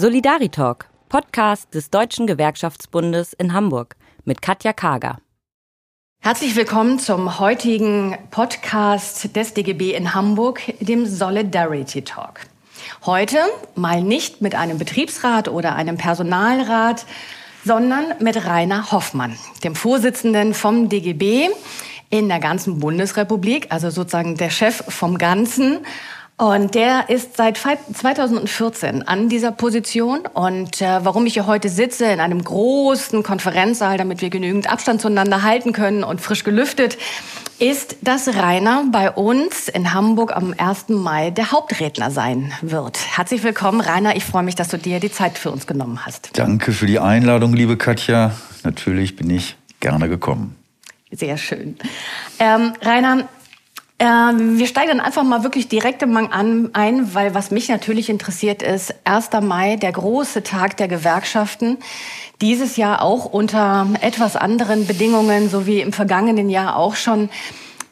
Solidaritalk, 0.00 0.88
Podcast 1.08 1.74
des 1.74 1.90
Deutschen 1.90 2.28
Gewerkschaftsbundes 2.28 3.32
in 3.32 3.52
Hamburg 3.52 3.96
mit 4.24 4.40
Katja 4.40 4.72
Kager. 4.72 5.18
Herzlich 6.20 6.54
willkommen 6.54 7.00
zum 7.00 7.40
heutigen 7.40 8.16
Podcast 8.30 9.34
des 9.34 9.54
DGB 9.54 9.96
in 9.96 10.14
Hamburg, 10.14 10.60
dem 10.78 11.04
Solidarity 11.04 12.02
Talk. 12.02 12.42
Heute 13.06 13.38
mal 13.74 14.00
nicht 14.00 14.40
mit 14.40 14.54
einem 14.54 14.78
Betriebsrat 14.78 15.48
oder 15.48 15.74
einem 15.74 15.96
Personalrat, 15.96 17.04
sondern 17.64 18.14
mit 18.20 18.46
Rainer 18.46 18.92
Hoffmann, 18.92 19.36
dem 19.64 19.74
Vorsitzenden 19.74 20.54
vom 20.54 20.88
DGB 20.88 21.48
in 22.08 22.28
der 22.28 22.38
ganzen 22.38 22.78
Bundesrepublik, 22.78 23.66
also 23.70 23.90
sozusagen 23.90 24.36
der 24.36 24.50
Chef 24.50 24.76
vom 24.76 25.18
Ganzen. 25.18 25.80
Und 26.38 26.76
der 26.76 27.10
ist 27.10 27.36
seit 27.36 27.58
2014 27.58 29.02
an 29.02 29.28
dieser 29.28 29.50
Position. 29.50 30.20
Und 30.34 30.80
äh, 30.80 31.04
warum 31.04 31.26
ich 31.26 31.34
hier 31.34 31.46
heute 31.46 31.68
sitze 31.68 32.06
in 32.06 32.20
einem 32.20 32.44
großen 32.44 33.24
Konferenzsaal, 33.24 33.98
damit 33.98 34.20
wir 34.20 34.30
genügend 34.30 34.70
Abstand 34.70 35.00
zueinander 35.00 35.42
halten 35.42 35.72
können 35.72 36.04
und 36.04 36.20
frisch 36.20 36.44
gelüftet, 36.44 36.96
ist, 37.58 37.96
dass 38.02 38.28
Rainer 38.28 38.84
bei 38.92 39.10
uns 39.10 39.68
in 39.68 39.92
Hamburg 39.92 40.36
am 40.36 40.54
1. 40.56 40.90
Mai 40.90 41.30
der 41.30 41.50
Hauptredner 41.50 42.12
sein 42.12 42.52
wird. 42.62 42.98
Herzlich 43.16 43.42
willkommen, 43.42 43.80
Rainer. 43.80 44.14
Ich 44.14 44.24
freue 44.24 44.44
mich, 44.44 44.54
dass 44.54 44.68
du 44.68 44.78
dir 44.78 45.00
die 45.00 45.10
Zeit 45.10 45.38
für 45.38 45.50
uns 45.50 45.66
genommen 45.66 46.06
hast. 46.06 46.30
Danke 46.34 46.70
für 46.70 46.86
die 46.86 47.00
Einladung, 47.00 47.52
liebe 47.52 47.76
Katja. 47.76 48.30
Natürlich 48.62 49.16
bin 49.16 49.28
ich 49.28 49.56
gerne 49.80 50.08
gekommen. 50.08 50.54
Sehr 51.10 51.36
schön. 51.36 51.76
Ähm, 52.38 52.74
Rainer, 52.82 53.28
ähm, 54.00 54.58
wir 54.58 54.66
steigen 54.66 54.88
dann 54.88 55.00
einfach 55.00 55.24
mal 55.24 55.42
wirklich 55.42 55.68
direkt 55.68 56.02
im 56.02 56.12
Mang 56.12 56.30
an, 56.30 56.70
ein, 56.72 57.14
weil 57.14 57.34
was 57.34 57.50
mich 57.50 57.68
natürlich 57.68 58.08
interessiert 58.08 58.62
ist, 58.62 58.94
1. 59.04 59.30
Mai, 59.42 59.76
der 59.76 59.90
große 59.90 60.44
Tag 60.44 60.76
der 60.76 60.86
Gewerkschaften. 60.86 61.78
Dieses 62.40 62.76
Jahr 62.76 63.02
auch 63.02 63.24
unter 63.24 63.88
etwas 64.00 64.36
anderen 64.36 64.86
Bedingungen, 64.86 65.50
so 65.50 65.66
wie 65.66 65.80
im 65.80 65.92
vergangenen 65.92 66.48
Jahr 66.48 66.76
auch 66.76 66.94
schon. 66.94 67.28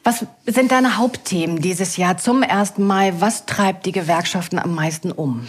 Was 0.05 0.25
sind 0.47 0.71
deine 0.71 0.99
Hauptthemen 0.99 1.61
dieses 1.61 1.97
Jahr 1.97 2.17
zum 2.17 2.45
1. 2.45 2.79
Mai? 2.79 3.15
Was 3.19 3.45
treibt 3.45 3.87
die 3.87 3.93
Gewerkschaften 3.93 4.61
am 4.61 4.77
meisten 4.77 5.11
um? 5.11 5.49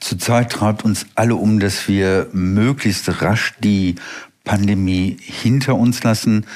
Zurzeit 0.00 0.50
treibt 0.50 0.84
uns 0.84 1.06
alle 1.14 1.36
um, 1.36 1.60
dass 1.60 1.86
wir 1.86 2.28
möglichst 2.32 3.22
rasch 3.22 3.54
die 3.60 3.94
Pandemie 4.42 5.16
hinter 5.20 5.76
uns 5.76 6.02
lassen, 6.02 6.46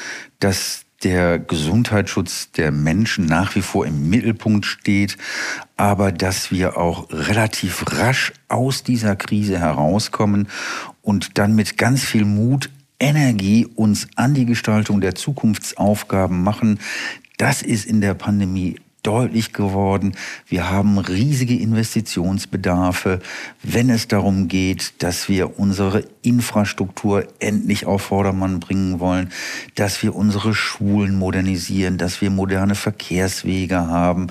dass 0.41 0.86
der 1.05 1.39
Gesundheitsschutz 1.39 2.50
der 2.52 2.72
Menschen 2.72 3.27
nach 3.27 3.55
wie 3.55 3.62
vor 3.62 3.86
im 3.86 4.08
Mittelpunkt 4.08 4.64
steht, 4.64 5.16
aber 5.77 6.12
dass 6.12 6.50
wir 6.50 6.77
auch 6.77 7.11
relativ 7.11 7.84
rasch 7.92 8.33
aus 8.48 8.83
dieser 8.83 9.17
Krise 9.17 9.58
herauskommen 9.58 10.48
und 11.02 11.39
dann 11.39 11.55
mit 11.55 11.77
ganz 11.77 12.05
viel 12.05 12.24
Mut 12.24 12.70
Energie 12.98 13.67
uns 13.67 14.08
an 14.17 14.34
die 14.34 14.47
Gestaltung 14.47 15.00
der 15.00 15.14
Zukunftsaufgaben 15.14 16.42
machen. 16.42 16.80
Das 17.36 17.61
ist 17.61 17.84
in 17.84 18.00
der 18.00 18.14
Pandemie 18.14 18.77
deutlich 19.07 19.53
geworden. 19.53 20.17
Wir 20.49 20.71
haben 20.71 20.99
riesige 20.99 21.55
Investitionsbedarfe, 21.55 23.21
wenn 23.63 23.89
es 23.91 24.09
darum 24.09 24.48
geht, 24.48 25.03
dass 25.03 25.29
wir 25.29 25.59
unsere 25.59 26.05
Infrastruktur 26.23 27.27
endlich 27.39 27.87
auf 27.87 28.03
Vordermann 28.03 28.59
bringen 28.61 28.98
wollen, 28.98 29.31
dass 29.77 30.03
wir 30.03 30.15
unsere 30.17 30.55
Schulen 30.55 31.17
modernisieren, 31.17 31.98
dass 31.98 32.21
wir 32.21 32.31
moderne 32.31 32.75
Verkehrswege 32.75 33.77
haben, 33.77 34.27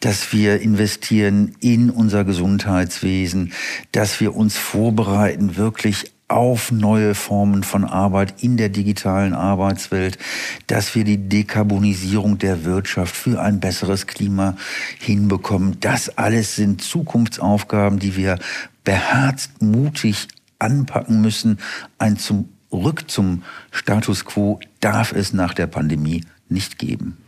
dass 0.00 0.32
wir 0.32 0.60
investieren 0.60 1.56
in 1.60 1.90
unser 1.90 2.24
Gesundheitswesen, 2.24 3.52
dass 3.90 4.20
wir 4.20 4.36
uns 4.36 4.56
vorbereiten, 4.56 5.56
wirklich 5.56 6.12
auf 6.32 6.72
neue 6.72 7.14
Formen 7.14 7.62
von 7.62 7.84
Arbeit 7.84 8.42
in 8.42 8.56
der 8.56 8.68
digitalen 8.68 9.34
Arbeitswelt, 9.34 10.18
dass 10.66 10.94
wir 10.94 11.04
die 11.04 11.28
Dekarbonisierung 11.28 12.38
der 12.38 12.64
Wirtschaft 12.64 13.14
für 13.14 13.40
ein 13.40 13.60
besseres 13.60 14.06
Klima 14.06 14.56
hinbekommen. 14.98 15.78
Das 15.80 16.16
alles 16.18 16.56
sind 16.56 16.82
Zukunftsaufgaben, 16.82 17.98
die 17.98 18.16
wir 18.16 18.38
beherzt, 18.84 19.62
mutig 19.62 20.28
anpacken 20.58 21.20
müssen. 21.20 21.58
Ein 21.98 22.16
Zurück 22.16 23.04
zum 23.08 23.42
Status 23.70 24.24
quo 24.24 24.60
darf 24.80 25.12
es 25.12 25.32
nach 25.32 25.54
der 25.54 25.66
Pandemie 25.66 26.24
nicht 26.48 26.78
geben. 26.78 27.18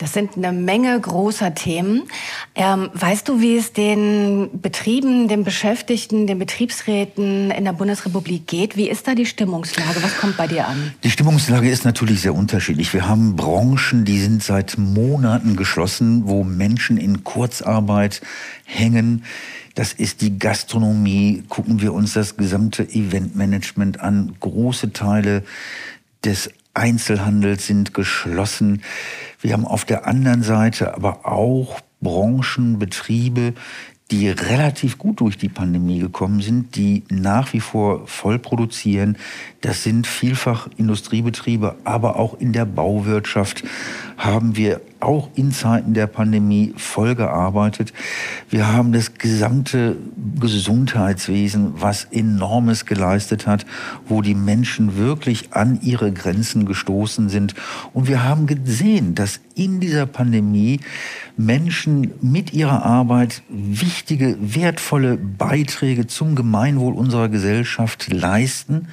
Das 0.00 0.14
sind 0.14 0.34
eine 0.36 0.50
Menge 0.50 0.98
großer 0.98 1.54
Themen. 1.54 2.04
Ähm, 2.54 2.88
weißt 2.94 3.28
du, 3.28 3.42
wie 3.42 3.58
es 3.58 3.74
den 3.74 4.48
Betrieben, 4.62 5.28
den 5.28 5.44
Beschäftigten, 5.44 6.26
den 6.26 6.38
Betriebsräten 6.38 7.50
in 7.50 7.64
der 7.66 7.74
Bundesrepublik 7.74 8.46
geht? 8.46 8.78
Wie 8.78 8.88
ist 8.88 9.06
da 9.06 9.14
die 9.14 9.26
Stimmungslage? 9.26 10.02
Was 10.02 10.16
kommt 10.16 10.38
bei 10.38 10.46
dir 10.46 10.66
an? 10.66 10.94
Die 11.04 11.10
Stimmungslage 11.10 11.68
ist 11.68 11.84
natürlich 11.84 12.22
sehr 12.22 12.34
unterschiedlich. 12.34 12.94
Wir 12.94 13.06
haben 13.06 13.36
Branchen, 13.36 14.06
die 14.06 14.18
sind 14.18 14.42
seit 14.42 14.78
Monaten 14.78 15.54
geschlossen, 15.54 16.22
wo 16.24 16.44
Menschen 16.44 16.96
in 16.96 17.22
Kurzarbeit 17.22 18.22
hängen. 18.64 19.24
Das 19.74 19.92
ist 19.92 20.22
die 20.22 20.38
Gastronomie. 20.38 21.44
Gucken 21.50 21.82
wir 21.82 21.92
uns 21.92 22.14
das 22.14 22.38
gesamte 22.38 22.84
Eventmanagement 22.84 24.00
an. 24.00 24.34
Große 24.40 24.94
Teile 24.94 25.44
des 26.24 26.48
Einzelhandels 26.74 27.66
sind 27.66 27.94
geschlossen. 27.94 28.82
Wir 29.40 29.52
haben 29.52 29.66
auf 29.66 29.84
der 29.84 30.06
anderen 30.06 30.42
Seite 30.42 30.94
aber 30.94 31.26
auch 31.26 31.80
Branchen, 32.00 32.78
Betriebe, 32.78 33.54
die 34.10 34.28
relativ 34.28 34.98
gut 34.98 35.20
durch 35.20 35.38
die 35.38 35.48
Pandemie 35.48 36.00
gekommen 36.00 36.40
sind, 36.40 36.74
die 36.74 37.04
nach 37.10 37.52
wie 37.52 37.60
vor 37.60 38.06
voll 38.06 38.38
produzieren. 38.38 39.16
Das 39.60 39.82
sind 39.84 40.06
vielfach 40.06 40.68
Industriebetriebe, 40.76 41.76
aber 41.84 42.16
auch 42.16 42.38
in 42.40 42.52
der 42.52 42.64
Bauwirtschaft 42.64 43.62
haben 44.16 44.56
wir 44.56 44.80
auch 45.00 45.30
in 45.34 45.52
Zeiten 45.52 45.94
der 45.94 46.06
Pandemie 46.06 46.74
voll 46.76 47.14
gearbeitet. 47.14 47.92
Wir 48.48 48.72
haben 48.72 48.92
das 48.92 49.14
gesamte 49.14 49.96
Gesundheitswesen, 50.38 51.80
was 51.80 52.04
enormes 52.04 52.86
geleistet 52.86 53.46
hat, 53.46 53.66
wo 54.06 54.22
die 54.22 54.34
Menschen 54.34 54.96
wirklich 54.96 55.52
an 55.52 55.80
ihre 55.82 56.12
Grenzen 56.12 56.66
gestoßen 56.66 57.28
sind. 57.28 57.54
Und 57.92 58.08
wir 58.08 58.24
haben 58.24 58.46
gesehen, 58.46 59.14
dass 59.14 59.40
in 59.54 59.80
dieser 59.80 60.06
Pandemie 60.06 60.80
Menschen 61.36 62.12
mit 62.20 62.52
ihrer 62.52 62.84
Arbeit 62.84 63.42
wichtige, 63.48 64.36
wertvolle 64.40 65.16
Beiträge 65.16 66.06
zum 66.06 66.34
Gemeinwohl 66.34 66.94
unserer 66.94 67.28
Gesellschaft 67.28 68.12
leisten 68.12 68.88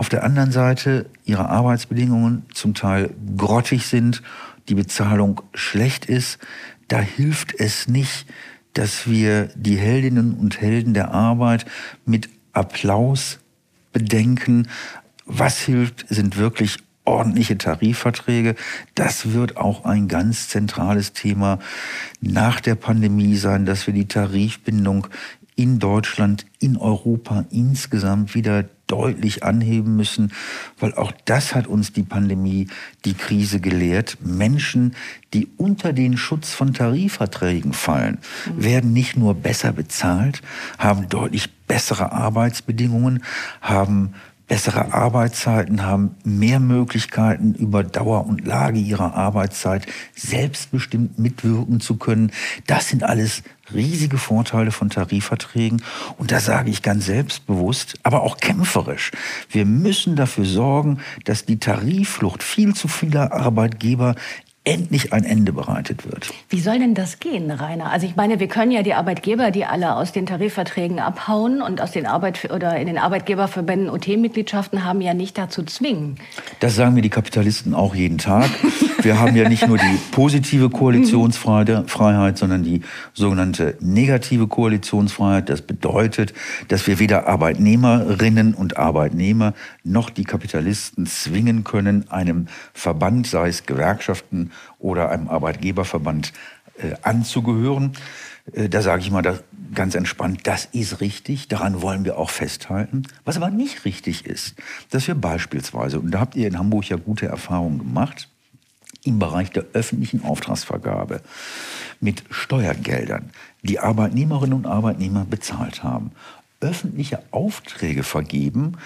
auf 0.00 0.08
der 0.08 0.24
anderen 0.24 0.50
Seite 0.50 1.04
ihre 1.26 1.50
Arbeitsbedingungen 1.50 2.46
zum 2.54 2.72
Teil 2.72 3.10
grottig 3.36 3.86
sind, 3.86 4.22
die 4.68 4.74
Bezahlung 4.74 5.42
schlecht 5.54 6.06
ist, 6.06 6.38
da 6.88 7.00
hilft 7.00 7.54
es 7.58 7.88
nicht, 7.88 8.26
dass 8.72 9.08
wir 9.08 9.50
die 9.54 9.76
Heldinnen 9.76 10.34
und 10.34 10.60
Helden 10.60 10.94
der 10.94 11.12
Arbeit 11.12 11.66
mit 12.04 12.28
Applaus 12.52 13.38
bedenken. 13.92 14.68
Was 15.24 15.60
hilft, 15.60 16.06
sind 16.08 16.36
wirklich 16.36 16.78
ordentliche 17.04 17.58
Tarifverträge. 17.58 18.54
Das 18.94 19.32
wird 19.32 19.56
auch 19.56 19.84
ein 19.84 20.08
ganz 20.08 20.48
zentrales 20.48 21.12
Thema 21.12 21.58
nach 22.20 22.60
der 22.60 22.74
Pandemie 22.74 23.36
sein, 23.36 23.66
dass 23.66 23.86
wir 23.86 23.94
die 23.94 24.08
Tarifbindung 24.08 25.08
in 25.60 25.78
Deutschland, 25.78 26.46
in 26.58 26.78
Europa 26.78 27.44
insgesamt 27.50 28.34
wieder 28.34 28.64
deutlich 28.86 29.44
anheben 29.44 29.94
müssen, 29.94 30.32
weil 30.78 30.94
auch 30.94 31.12
das 31.26 31.54
hat 31.54 31.66
uns 31.66 31.92
die 31.92 32.02
Pandemie, 32.02 32.68
die 33.04 33.12
Krise 33.12 33.60
gelehrt. 33.60 34.16
Menschen, 34.24 34.96
die 35.34 35.48
unter 35.58 35.92
den 35.92 36.16
Schutz 36.16 36.54
von 36.54 36.72
Tarifverträgen 36.72 37.74
fallen, 37.74 38.20
mhm. 38.46 38.64
werden 38.64 38.92
nicht 38.94 39.18
nur 39.18 39.34
besser 39.34 39.74
bezahlt, 39.74 40.40
haben 40.78 41.10
deutlich 41.10 41.50
bessere 41.66 42.10
Arbeitsbedingungen, 42.10 43.22
haben 43.60 44.14
bessere 44.50 44.92
Arbeitszeiten, 44.92 45.84
haben 45.84 46.16
mehr 46.24 46.58
Möglichkeiten, 46.58 47.54
über 47.54 47.84
Dauer 47.84 48.26
und 48.26 48.44
Lage 48.44 48.80
ihrer 48.80 49.14
Arbeitszeit 49.14 49.86
selbstbestimmt 50.16 51.20
mitwirken 51.20 51.78
zu 51.78 51.98
können. 51.98 52.32
Das 52.66 52.88
sind 52.88 53.04
alles 53.04 53.44
riesige 53.72 54.18
Vorteile 54.18 54.72
von 54.72 54.90
Tarifverträgen. 54.90 55.84
Und 56.18 56.32
da 56.32 56.40
sage 56.40 56.68
ich 56.68 56.82
ganz 56.82 57.06
selbstbewusst, 57.06 57.94
aber 58.02 58.24
auch 58.24 58.38
kämpferisch. 58.38 59.12
Wir 59.50 59.66
müssen 59.66 60.16
dafür 60.16 60.44
sorgen, 60.44 60.98
dass 61.24 61.44
die 61.44 61.60
Tarifflucht 61.60 62.42
viel 62.42 62.74
zu 62.74 62.88
vieler 62.88 63.32
Arbeitgeber 63.32 64.16
endlich 64.64 65.14
ein 65.14 65.24
Ende 65.24 65.54
bereitet 65.54 66.04
wird. 66.04 66.30
Wie 66.50 66.60
soll 66.60 66.78
denn 66.78 66.94
das 66.94 67.18
gehen, 67.18 67.50
Rainer? 67.50 67.90
Also 67.90 68.06
ich 68.06 68.14
meine, 68.14 68.40
wir 68.40 68.48
können 68.48 68.70
ja 68.70 68.82
die 68.82 68.92
Arbeitgeber, 68.92 69.50
die 69.50 69.64
alle 69.64 69.96
aus 69.96 70.12
den 70.12 70.26
Tarifverträgen 70.26 70.98
abhauen 70.98 71.62
und 71.62 71.80
aus 71.80 71.92
den 71.92 72.04
Arbeit 72.04 72.50
oder 72.50 72.76
in 72.76 72.86
den 72.86 72.98
Arbeitgeberverbänden 72.98 73.88
OT-Mitgliedschaften 73.88 74.84
haben, 74.84 75.00
ja 75.00 75.14
nicht 75.14 75.38
dazu 75.38 75.62
zwingen. 75.62 76.16
Das 76.60 76.76
sagen 76.76 76.92
mir 76.92 77.00
die 77.00 77.08
Kapitalisten 77.08 77.72
auch 77.74 77.94
jeden 77.94 78.18
Tag. 78.18 78.50
Wir 79.00 79.18
haben 79.18 79.34
ja 79.34 79.48
nicht 79.48 79.66
nur 79.66 79.78
die 79.78 79.98
positive 80.12 80.68
Koalitionsfreiheit, 80.68 82.36
sondern 82.36 82.62
die 82.62 82.82
sogenannte 83.14 83.78
negative 83.80 84.46
Koalitionsfreiheit. 84.46 85.48
Das 85.48 85.62
bedeutet, 85.62 86.34
dass 86.68 86.86
wir 86.86 86.98
weder 86.98 87.26
Arbeitnehmerinnen 87.26 88.52
und 88.52 88.76
Arbeitnehmer 88.76 89.54
noch 89.84 90.10
die 90.10 90.24
Kapitalisten 90.24 91.06
zwingen 91.06 91.64
können, 91.64 92.10
einem 92.10 92.48
Verband, 92.74 93.26
sei 93.26 93.48
es 93.48 93.64
Gewerkschaften 93.64 94.49
oder 94.78 95.10
einem 95.10 95.28
Arbeitgeberverband 95.28 96.32
äh, 96.78 96.94
anzugehören. 97.02 97.92
Äh, 98.52 98.68
da 98.68 98.82
sage 98.82 99.02
ich 99.02 99.10
mal 99.10 99.22
das, 99.22 99.42
ganz 99.74 99.94
entspannt, 99.94 100.40
das 100.44 100.66
ist 100.72 101.00
richtig, 101.00 101.48
daran 101.48 101.82
wollen 101.82 102.04
wir 102.04 102.18
auch 102.18 102.30
festhalten. 102.30 103.04
Was 103.24 103.36
aber 103.36 103.50
nicht 103.50 103.84
richtig 103.84 104.26
ist, 104.26 104.56
dass 104.90 105.06
wir 105.06 105.14
beispielsweise, 105.14 106.00
und 106.00 106.10
da 106.10 106.20
habt 106.20 106.36
ihr 106.36 106.48
in 106.48 106.58
Hamburg 106.58 106.88
ja 106.88 106.96
gute 106.96 107.26
Erfahrungen 107.26 107.78
gemacht, 107.78 108.28
im 109.04 109.18
Bereich 109.18 109.50
der 109.50 109.64
öffentlichen 109.72 110.24
Auftragsvergabe 110.24 111.22
mit 112.00 112.24
Steuergeldern, 112.30 113.30
die 113.62 113.78
Arbeitnehmerinnen 113.78 114.54
und 114.54 114.66
Arbeitnehmer 114.66 115.24
bezahlt 115.24 115.82
haben, 115.82 116.12
öffentliche 116.60 117.22
Aufträge 117.30 118.02
vergeben 118.02 118.76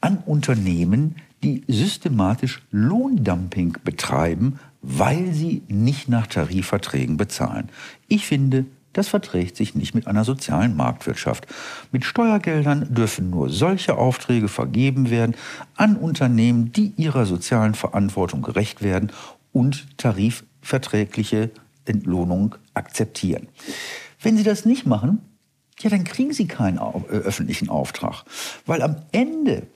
an 0.00 0.18
Unternehmen, 0.24 1.16
die 1.42 1.64
systematisch 1.68 2.62
Lohndumping 2.70 3.76
betreiben, 3.84 4.58
weil 4.82 5.32
sie 5.32 5.62
nicht 5.68 6.08
nach 6.08 6.26
Tarifverträgen 6.26 7.16
bezahlen. 7.16 7.70
Ich 8.06 8.26
finde, 8.26 8.66
das 8.92 9.08
verträgt 9.08 9.56
sich 9.56 9.74
nicht 9.74 9.94
mit 9.94 10.06
einer 10.06 10.24
sozialen 10.24 10.76
Marktwirtschaft. 10.76 11.46
Mit 11.92 12.04
Steuergeldern 12.04 12.92
dürfen 12.94 13.30
nur 13.30 13.50
solche 13.50 13.96
Aufträge 13.96 14.48
vergeben 14.48 15.10
werden 15.10 15.36
an 15.76 15.96
Unternehmen, 15.96 16.72
die 16.72 16.94
ihrer 16.96 17.26
sozialen 17.26 17.74
Verantwortung 17.74 18.42
gerecht 18.42 18.82
werden 18.82 19.12
und 19.52 19.86
tarifverträgliche 19.98 21.50
Entlohnung 21.84 22.54
akzeptieren. 22.74 23.48
Wenn 24.20 24.36
Sie 24.36 24.42
das 24.42 24.64
nicht 24.64 24.86
machen, 24.86 25.20
ja, 25.80 25.90
dann 25.90 26.04
kriegen 26.04 26.32
Sie 26.32 26.48
keinen 26.48 26.78
äh, 26.78 27.12
öffentlichen 27.12 27.68
Auftrag, 27.68 28.24
weil 28.66 28.82
am 28.82 28.96
Ende 29.12 29.68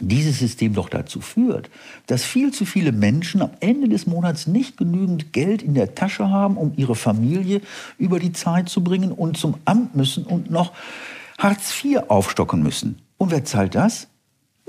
dieses 0.00 0.38
System 0.38 0.74
doch 0.74 0.88
dazu 0.88 1.20
führt, 1.20 1.70
dass 2.06 2.24
viel 2.24 2.52
zu 2.52 2.64
viele 2.64 2.92
Menschen 2.92 3.42
am 3.42 3.50
Ende 3.60 3.88
des 3.88 4.06
Monats 4.06 4.46
nicht 4.46 4.76
genügend 4.76 5.32
Geld 5.32 5.62
in 5.62 5.74
der 5.74 5.94
Tasche 5.94 6.30
haben, 6.30 6.56
um 6.56 6.72
ihre 6.76 6.94
Familie 6.94 7.60
über 7.98 8.20
die 8.20 8.32
Zeit 8.32 8.68
zu 8.68 8.84
bringen 8.84 9.10
und 9.10 9.36
zum 9.36 9.56
Amt 9.64 9.96
müssen 9.96 10.24
und 10.24 10.50
noch 10.50 10.72
Hartz 11.38 11.72
IV 11.84 12.02
aufstocken 12.08 12.62
müssen. 12.62 13.00
Und 13.16 13.32
wer 13.32 13.44
zahlt 13.44 13.74
das? 13.74 14.08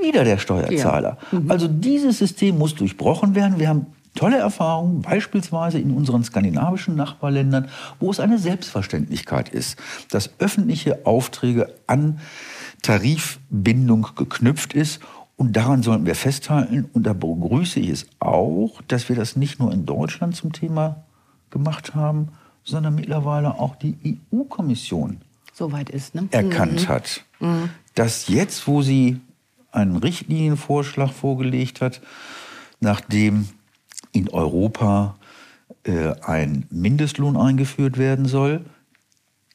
Wieder 0.02 0.24
der 0.24 0.38
Steuerzahler. 0.38 1.18
Ja. 1.32 1.40
Mhm. 1.40 1.52
Also 1.52 1.68
dieses 1.68 2.18
System 2.18 2.58
muss 2.58 2.74
durchbrochen 2.76 3.36
werden. 3.36 3.60
Wir 3.60 3.70
haben 3.70 3.88
tolle 4.16 4.38
Erfahrungen, 4.38 5.02
beispielsweise 5.02 5.80
in 5.80 5.92
unseren 5.92 6.24
skandinavischen 6.24 6.96
Nachbarländern, 6.96 7.70
wo 8.00 8.10
es 8.10 8.20
eine 8.20 8.40
Selbstverständlichkeit 8.40 9.50
ist, 9.50 9.78
dass 10.10 10.32
öffentliche 10.40 11.06
Aufträge 11.06 11.74
an 11.88 12.20
Tarifbindung 12.82 14.08
geknüpft 14.16 14.74
ist 14.74 15.00
und 15.40 15.56
daran 15.56 15.84
sollten 15.84 16.06
wir 16.06 16.16
festhalten. 16.16 16.90
Und 16.92 17.04
da 17.04 17.14
begrüße 17.14 17.80
ich 17.80 17.90
es 17.90 18.08
auch, 18.20 18.82
dass 18.90 19.08
wir 19.08 19.16
das 19.16 19.38
nicht 19.38 19.58
nur 19.58 19.72
in 19.72 19.86
Deutschland 19.86 20.36
zum 20.36 20.52
Thema 20.52 21.06
gemacht 21.50 21.96
haben, 21.96 22.28
sondern 22.66 22.94
mittlerweile 22.94 23.58
auch 23.58 23.78
die 23.78 24.20
EU-Kommission 24.34 25.22
ist, 25.92 26.14
ne? 26.16 26.28
erkannt 26.32 26.84
mhm. 26.84 26.88
hat, 26.90 27.24
mhm. 27.40 27.70
dass 27.96 28.28
jetzt, 28.28 28.68
wo 28.68 28.82
sie 28.82 29.22
einen 29.72 29.96
Richtlinienvorschlag 29.96 31.12
vorgelegt 31.12 31.80
hat, 31.80 32.02
nachdem 32.82 33.48
in 34.12 34.28
Europa 34.30 35.16
äh, 35.84 36.16
ein 36.22 36.66
Mindestlohn 36.70 37.38
eingeführt 37.38 37.98
werden 37.98 38.26
soll, 38.26 38.66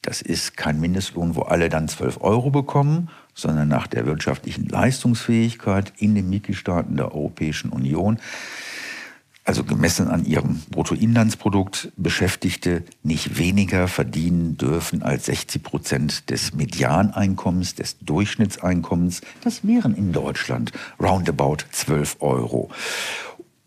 das 0.01 0.23
ist 0.23 0.57
kein 0.57 0.79
Mindestlohn, 0.79 1.35
wo 1.35 1.41
alle 1.41 1.69
dann 1.69 1.87
12 1.87 2.21
Euro 2.21 2.49
bekommen, 2.49 3.09
sondern 3.35 3.67
nach 3.67 3.85
der 3.85 4.05
wirtschaftlichen 4.05 4.65
Leistungsfähigkeit 4.67 5.93
in 5.97 6.15
den 6.15 6.29
Mitgliedstaaten 6.29 6.95
der 6.95 7.13
Europäischen 7.13 7.69
Union, 7.69 8.17
also 9.43 9.63
gemessen 9.63 10.07
an 10.07 10.25
ihrem 10.25 10.63
Bruttoinlandsprodukt, 10.71 11.91
Beschäftigte 11.97 12.83
nicht 13.03 13.37
weniger 13.37 13.87
verdienen 13.87 14.57
dürfen 14.57 15.03
als 15.03 15.25
60 15.25 15.61
Prozent 15.61 16.29
des 16.31 16.55
Medianeinkommens, 16.55 17.75
des 17.75 17.99
Durchschnittseinkommens. 17.99 19.21
Das 19.43 19.67
wären 19.67 19.95
in 19.95 20.13
Deutschland 20.13 20.71
roundabout 20.99 21.57
12 21.71 22.17
Euro. 22.21 22.71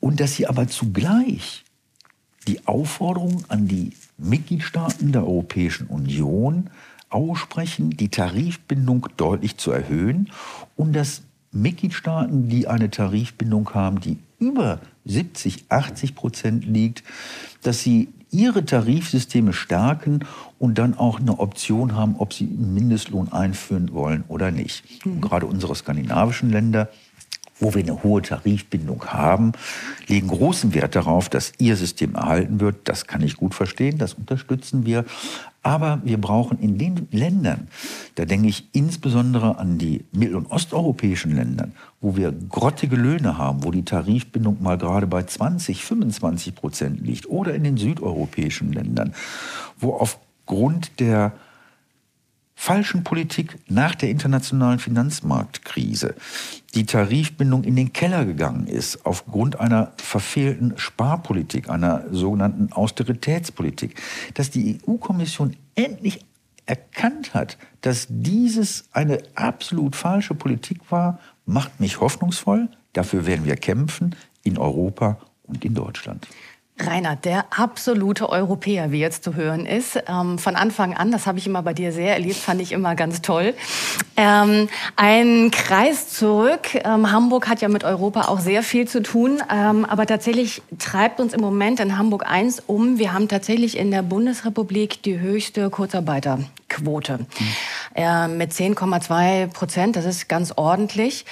Und 0.01 0.19
dass 0.19 0.35
sie 0.35 0.49
aber 0.49 0.67
zugleich 0.67 1.65
die 2.49 2.67
Aufforderung 2.67 3.45
an 3.49 3.69
die 3.69 3.93
Mitgliedstaaten 4.17 5.13
der 5.13 5.25
Europäischen 5.25 5.87
Union 5.87 6.71
aussprechen, 7.11 7.91
die 7.91 8.09
Tarifbindung 8.09 9.09
deutlich 9.17 9.57
zu 9.57 9.71
erhöhen 9.71 10.31
und 10.77 10.95
dass 10.95 11.23
Mitgliedstaaten, 11.53 12.49
die 12.49 12.69
eine 12.69 12.91
Tarifbindung 12.91 13.71
haben, 13.75 14.01
die 14.01 14.19
über 14.39 14.81
70, 15.05 15.67
80 15.71 16.15
Prozent 16.15 16.65
liegt, 16.67 17.03
dass 17.63 17.83
sie 17.83 18.09
ihre 18.31 18.65
Tarifsysteme 18.65 19.53
stärken 19.53 20.21
und 20.59 20.77
dann 20.79 20.97
auch 20.97 21.19
eine 21.19 21.39
Option 21.39 21.95
haben, 21.97 22.17
ob 22.19 22.35
sie 22.35 22.45
einen 22.45 22.75
Mindestlohn 22.75 23.33
einführen 23.33 23.93
wollen 23.93 24.25
oder 24.29 24.51
nicht. 24.51 24.85
Und 25.07 25.23
gerade 25.23 25.47
unsere 25.47 25.75
skandinavischen 25.75 26.51
Länder 26.51 26.91
wo 27.61 27.75
wir 27.75 27.83
eine 27.83 28.03
hohe 28.03 28.23
Tarifbindung 28.23 29.05
haben, 29.07 29.53
legen 30.07 30.29
großen 30.29 30.75
Wert 30.75 30.95
darauf, 30.95 31.29
dass 31.29 31.53
ihr 31.59 31.77
System 31.77 32.15
erhalten 32.15 32.61
wird. 32.61 32.89
Das 32.89 33.07
kann 33.07 33.23
ich 33.23 33.37
gut 33.37 33.55
verstehen, 33.55 33.99
das 33.99 34.15
unterstützen 34.15 34.87
wir. 34.87 35.05
Aber 35.63 36.01
wir 36.05 36.21
brauchen 36.21 36.59
in 36.61 36.79
den 36.79 37.09
Ländern, 37.11 37.69
da 38.15 38.25
denke 38.25 38.49
ich 38.49 38.69
insbesondere 38.73 39.59
an 39.59 39.77
die 39.77 40.05
mittel- 40.13 40.37
und 40.37 40.51
osteuropäischen 40.51 41.35
Länder, 41.35 41.69
wo 42.01 42.17
wir 42.17 42.33
grottige 42.33 42.97
Löhne 42.97 43.37
haben, 43.39 43.65
wo 43.65 43.71
die 43.71 43.85
Tarifbindung 43.85 44.63
mal 44.63 44.79
gerade 44.79 45.07
bei 45.07 45.25
20, 45.25 45.85
25 45.85 46.55
Prozent 46.55 47.01
liegt, 47.05 47.29
oder 47.29 47.55
in 47.55 47.65
den 47.65 47.77
südeuropäischen 47.77 48.73
Ländern, 48.73 49.15
wo 49.79 49.95
aufgrund 49.95 51.01
der 51.01 51.33
falschen 52.61 53.05
Politik 53.05 53.57
nach 53.69 53.95
der 53.95 54.11
internationalen 54.11 54.81
Finanzmarktkrise 54.81 56.17
die 56.75 56.87
Tarifbindung 56.87 57.63
in 57.63 57.77
den 57.77 57.93
Keller 57.93 58.25
gegangen 58.25 58.67
ist 58.67 59.07
aufgrund 59.07 59.61
einer 59.61 59.93
verfehlten 59.97 60.77
Sparpolitik, 60.77 61.71
einer 61.71 62.05
sogenannten 62.11 62.73
Austeritätspolitik, 62.73 63.95
dass 64.35 64.51
die 64.51 64.81
EU-Kommission 64.89 65.55
endlich 65.77 66.27
erkannt 66.67 67.33
hat, 67.33 67.59
dass 67.83 68.09
dieses 68.11 68.89
eine 68.91 69.23
absolut 69.37 69.95
falsche 69.95 70.35
Politik 70.35 70.81
war, 70.91 71.21
macht 71.47 71.79
mich 71.79 72.01
hoffnungsvoll. 72.01 72.69
Dafür 72.93 73.25
werden 73.25 73.45
wir 73.45 73.55
kämpfen 73.55 74.17
in 74.43 74.59
Europa 74.59 75.21
und 75.45 75.65
in 75.65 75.75
Deutschland. 75.75 76.27
Rainer, 76.81 77.17
der 77.17 77.47
absolute 77.51 78.29
Europäer, 78.29 78.93
wie 78.93 79.01
jetzt 79.01 79.25
zu 79.25 79.35
hören 79.35 79.67
ist, 79.67 79.99
ähm, 80.09 80.39
von 80.39 80.57
Anfang 80.57 80.95
an, 80.95 81.11
das 81.11 81.27
habe 81.27 81.39
ich 81.39 81.47
immer 81.47 81.63
bei 81.63 81.75
dir 81.75 81.93
sehr 81.93 82.13
erlebt, 82.15 82.37
fand 82.37 82.61
ich 82.61 82.73
immer 82.73 82.95
ganz 82.95 83.23
toll. 83.23 83.55
Ähm, 84.17 84.69
ein 84.97 85.51
Kreis 85.51 86.09
zurück. 86.09 86.75
Ähm, 86.75 87.11
Hamburg 87.11 87.49
hat 87.49 87.61
ja 87.61 87.69
mit 87.69 87.85
Europa 87.85 88.23
auch 88.29 88.41
sehr 88.41 88.63
viel 88.63 88.87
zu 88.89 89.03
tun, 89.03 89.43
ähm, 89.53 89.85
aber 89.85 90.07
tatsächlich 90.07 90.63
treibt 90.79 91.21
uns 91.21 91.35
im 91.35 91.41
Moment 91.41 91.81
in 91.81 91.99
Hamburg 91.99 92.25
eins 92.27 92.63
um. 92.67 92.99
Wir 92.99 93.13
haben 93.13 93.29
tatsächlich 93.29 93.77
in 93.77 93.91
der 93.91 94.03
Bundesrepublik 94.03 95.03
die 95.03 95.21
höchste 95.21 95.71
Kurzarbeiterquote. 95.71 97.19
Mhm 97.19 97.27
äh, 97.95 98.29
mit 98.29 98.53
10,2 98.53 99.49
Prozent. 99.49 99.97
Das 99.97 100.05
ist 100.05 100.29
ganz 100.29 100.53
ordentlich. 100.57 101.25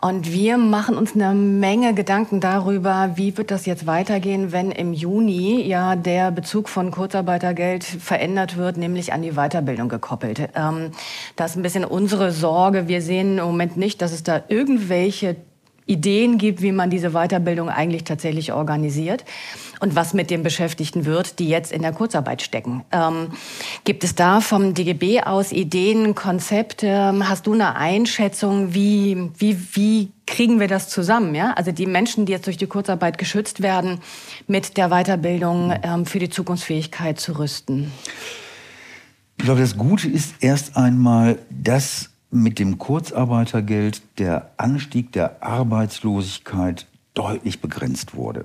Und 0.00 0.32
wir 0.32 0.58
machen 0.58 0.96
uns 0.96 1.14
eine 1.14 1.34
Menge 1.34 1.94
Gedanken 1.94 2.40
darüber, 2.40 3.12
wie 3.14 3.36
wird 3.36 3.50
das 3.50 3.66
jetzt 3.66 3.86
weitergehen, 3.86 4.52
wenn 4.52 4.70
im 4.70 4.92
Juni 4.92 5.62
ja 5.62 5.96
der 5.96 6.30
Bezug 6.30 6.68
von 6.68 6.90
Kurzarbeitergeld 6.90 7.84
verändert 7.84 8.56
wird, 8.56 8.76
nämlich 8.76 9.12
an 9.12 9.22
die 9.22 9.32
Weiterbildung 9.32 9.88
gekoppelt. 9.88 10.50
Ähm, 10.54 10.92
das 11.36 11.52
ist 11.52 11.56
ein 11.56 11.62
bisschen 11.62 11.84
unsere 11.84 12.32
Sorge. 12.32 12.88
Wir 12.88 13.02
sehen 13.02 13.38
im 13.38 13.44
Moment 13.44 13.76
nicht, 13.76 14.02
dass 14.02 14.12
es 14.12 14.22
da 14.22 14.42
irgendwelche 14.48 15.36
Ideen 15.86 16.38
gibt, 16.38 16.62
wie 16.62 16.72
man 16.72 16.88
diese 16.88 17.10
Weiterbildung 17.10 17.68
eigentlich 17.68 18.04
tatsächlich 18.04 18.52
organisiert 18.52 19.24
und 19.80 19.94
was 19.94 20.14
mit 20.14 20.30
den 20.30 20.42
Beschäftigten 20.42 21.04
wird, 21.04 21.38
die 21.38 21.48
jetzt 21.48 21.72
in 21.72 21.82
der 21.82 21.92
Kurzarbeit 21.92 22.40
stecken. 22.40 22.84
Ähm, 22.90 23.28
gibt 23.84 24.02
es 24.02 24.14
da 24.14 24.40
vom 24.40 24.72
DGB 24.72 25.22
aus 25.22 25.52
Ideen, 25.52 26.14
Konzepte? 26.14 27.14
Hast 27.28 27.46
du 27.46 27.52
eine 27.52 27.76
Einschätzung, 27.76 28.72
wie, 28.72 29.30
wie, 29.36 29.58
wie 29.74 30.12
kriegen 30.26 30.58
wir 30.58 30.68
das 30.68 30.88
zusammen? 30.88 31.34
Ja? 31.34 31.52
Also 31.52 31.70
die 31.70 31.86
Menschen, 31.86 32.24
die 32.24 32.32
jetzt 32.32 32.46
durch 32.46 32.56
die 32.56 32.66
Kurzarbeit 32.66 33.18
geschützt 33.18 33.62
werden, 33.62 34.00
mit 34.46 34.78
der 34.78 34.88
Weiterbildung 34.88 35.74
ähm, 35.82 36.06
für 36.06 36.18
die 36.18 36.30
Zukunftsfähigkeit 36.30 37.20
zu 37.20 37.38
rüsten? 37.38 37.92
Ich 39.36 39.44
glaube, 39.44 39.60
das 39.60 39.76
Gute 39.76 40.08
ist 40.08 40.36
erst 40.40 40.76
einmal, 40.76 41.38
dass 41.50 42.13
mit 42.34 42.58
dem 42.58 42.78
Kurzarbeitergeld 42.78 44.02
der 44.18 44.50
Anstieg 44.56 45.12
der 45.12 45.42
Arbeitslosigkeit 45.42 46.86
deutlich 47.14 47.60
begrenzt 47.60 48.16
wurde. 48.16 48.44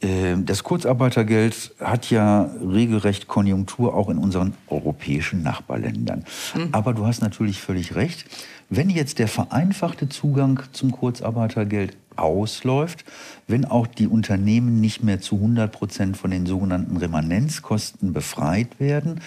Ähm, 0.00 0.46
das 0.46 0.64
Kurzarbeitergeld 0.64 1.74
hat 1.80 2.10
ja 2.10 2.50
regelrecht 2.60 3.28
Konjunktur 3.28 3.94
auch 3.94 4.08
in 4.08 4.18
unseren 4.18 4.54
europäischen 4.68 5.42
Nachbarländern. 5.42 6.24
Mhm. 6.54 6.68
Aber 6.72 6.94
du 6.94 7.06
hast 7.06 7.20
natürlich 7.20 7.60
völlig 7.60 7.94
recht. 7.94 8.24
Wenn 8.70 8.88
jetzt 8.88 9.18
der 9.18 9.28
vereinfachte 9.28 10.08
Zugang 10.08 10.62
zum 10.72 10.90
Kurzarbeitergeld 10.90 11.96
ausläuft, 12.16 13.04
wenn 13.46 13.64
auch 13.64 13.86
die 13.86 14.06
Unternehmen 14.06 14.80
nicht 14.80 15.02
mehr 15.02 15.20
zu 15.20 15.36
100 15.36 15.70
Prozent 15.70 16.16
von 16.16 16.30
den 16.30 16.46
sogenannten 16.46 16.96
Remanenzkosten 16.96 18.12
befreit 18.12 18.80
werden 18.80 19.20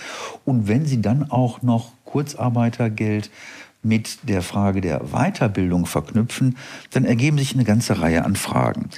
und 0.46 0.68
wenn 0.68 0.86
sie 0.86 1.02
dann 1.02 1.30
auch 1.30 1.62
noch 1.62 1.92
Kurzarbeitergeld 2.06 3.30
mit 3.84 4.28
der 4.28 4.42
Frage 4.42 4.82
der 4.82 5.02
Weiterbildung 5.12 5.86
verknüpfen, 5.86 6.58
dann 6.92 7.06
ergeben 7.06 7.38
sich 7.38 7.54
eine 7.54 7.64
ganze 7.64 8.02
Reihe 8.02 8.26
an 8.26 8.36
Fragen. 8.36 8.90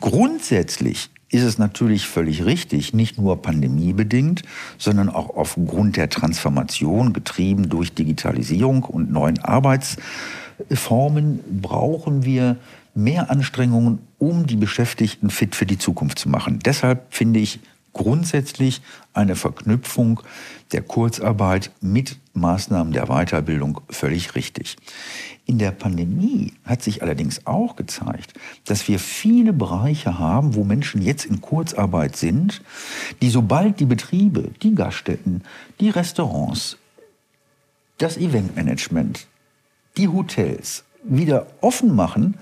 Grundsätzlich 0.00 1.10
ist 1.30 1.42
es 1.42 1.58
natürlich 1.58 2.06
völlig 2.06 2.44
richtig, 2.44 2.94
nicht 2.94 3.18
nur 3.18 3.42
pandemiebedingt, 3.42 4.42
sondern 4.78 5.08
auch 5.08 5.36
aufgrund 5.36 5.96
der 5.96 6.08
Transformation, 6.08 7.12
getrieben 7.12 7.68
durch 7.68 7.92
Digitalisierung 7.92 8.84
und 8.84 9.10
neuen 9.10 9.40
Arbeitsformen, 9.40 11.40
brauchen 11.60 12.24
wir 12.24 12.56
mehr 12.94 13.30
Anstrengungen, 13.30 13.98
um 14.18 14.46
die 14.46 14.54
Beschäftigten 14.56 15.30
fit 15.30 15.56
für 15.56 15.66
die 15.66 15.78
Zukunft 15.78 16.20
zu 16.20 16.28
machen. 16.28 16.60
Deshalb 16.64 17.12
finde 17.12 17.40
ich 17.40 17.58
grundsätzlich 17.94 18.82
eine 19.14 19.36
Verknüpfung 19.36 20.20
der 20.72 20.82
Kurzarbeit 20.82 21.70
mit 21.80 22.18
Maßnahmen 22.34 22.92
der 22.92 23.06
Weiterbildung 23.06 23.80
völlig 23.88 24.34
richtig. 24.34 24.76
In 25.46 25.58
der 25.58 25.70
Pandemie 25.70 26.52
hat 26.64 26.82
sich 26.82 27.02
allerdings 27.02 27.46
auch 27.46 27.76
gezeigt, 27.76 28.34
dass 28.64 28.88
wir 28.88 28.98
viele 28.98 29.52
Bereiche 29.52 30.18
haben, 30.18 30.54
wo 30.54 30.64
Menschen 30.64 31.00
jetzt 31.00 31.24
in 31.24 31.40
Kurzarbeit 31.40 32.16
sind, 32.16 32.62
die 33.22 33.30
sobald 33.30 33.80
die 33.80 33.86
Betriebe, 33.86 34.50
die 34.62 34.74
Gaststätten, 34.74 35.42
die 35.80 35.90
Restaurants, 35.90 36.76
das 37.98 38.16
Eventmanagement, 38.16 39.26
die 39.96 40.08
Hotels 40.08 40.84
wieder 41.04 41.46
offen 41.60 41.94
machen, 41.94 42.34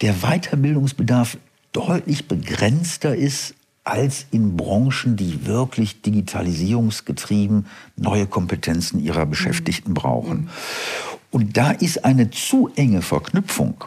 der 0.00 0.14
Weiterbildungsbedarf 0.22 1.36
deutlich 1.72 2.28
begrenzter 2.28 3.14
ist 3.14 3.54
als 3.84 4.26
in 4.30 4.56
Branchen, 4.56 5.16
die 5.16 5.46
wirklich 5.46 6.00
digitalisierungsgetrieben 6.00 7.66
neue 7.96 8.26
Kompetenzen 8.26 8.98
ihrer 8.98 9.26
Beschäftigten 9.26 9.90
mhm. 9.90 9.94
brauchen. 9.94 10.48
Und 11.30 11.56
da 11.56 11.70
ist 11.70 12.04
eine 12.04 12.30
zu 12.30 12.70
enge 12.76 13.02
Verknüpfung 13.02 13.84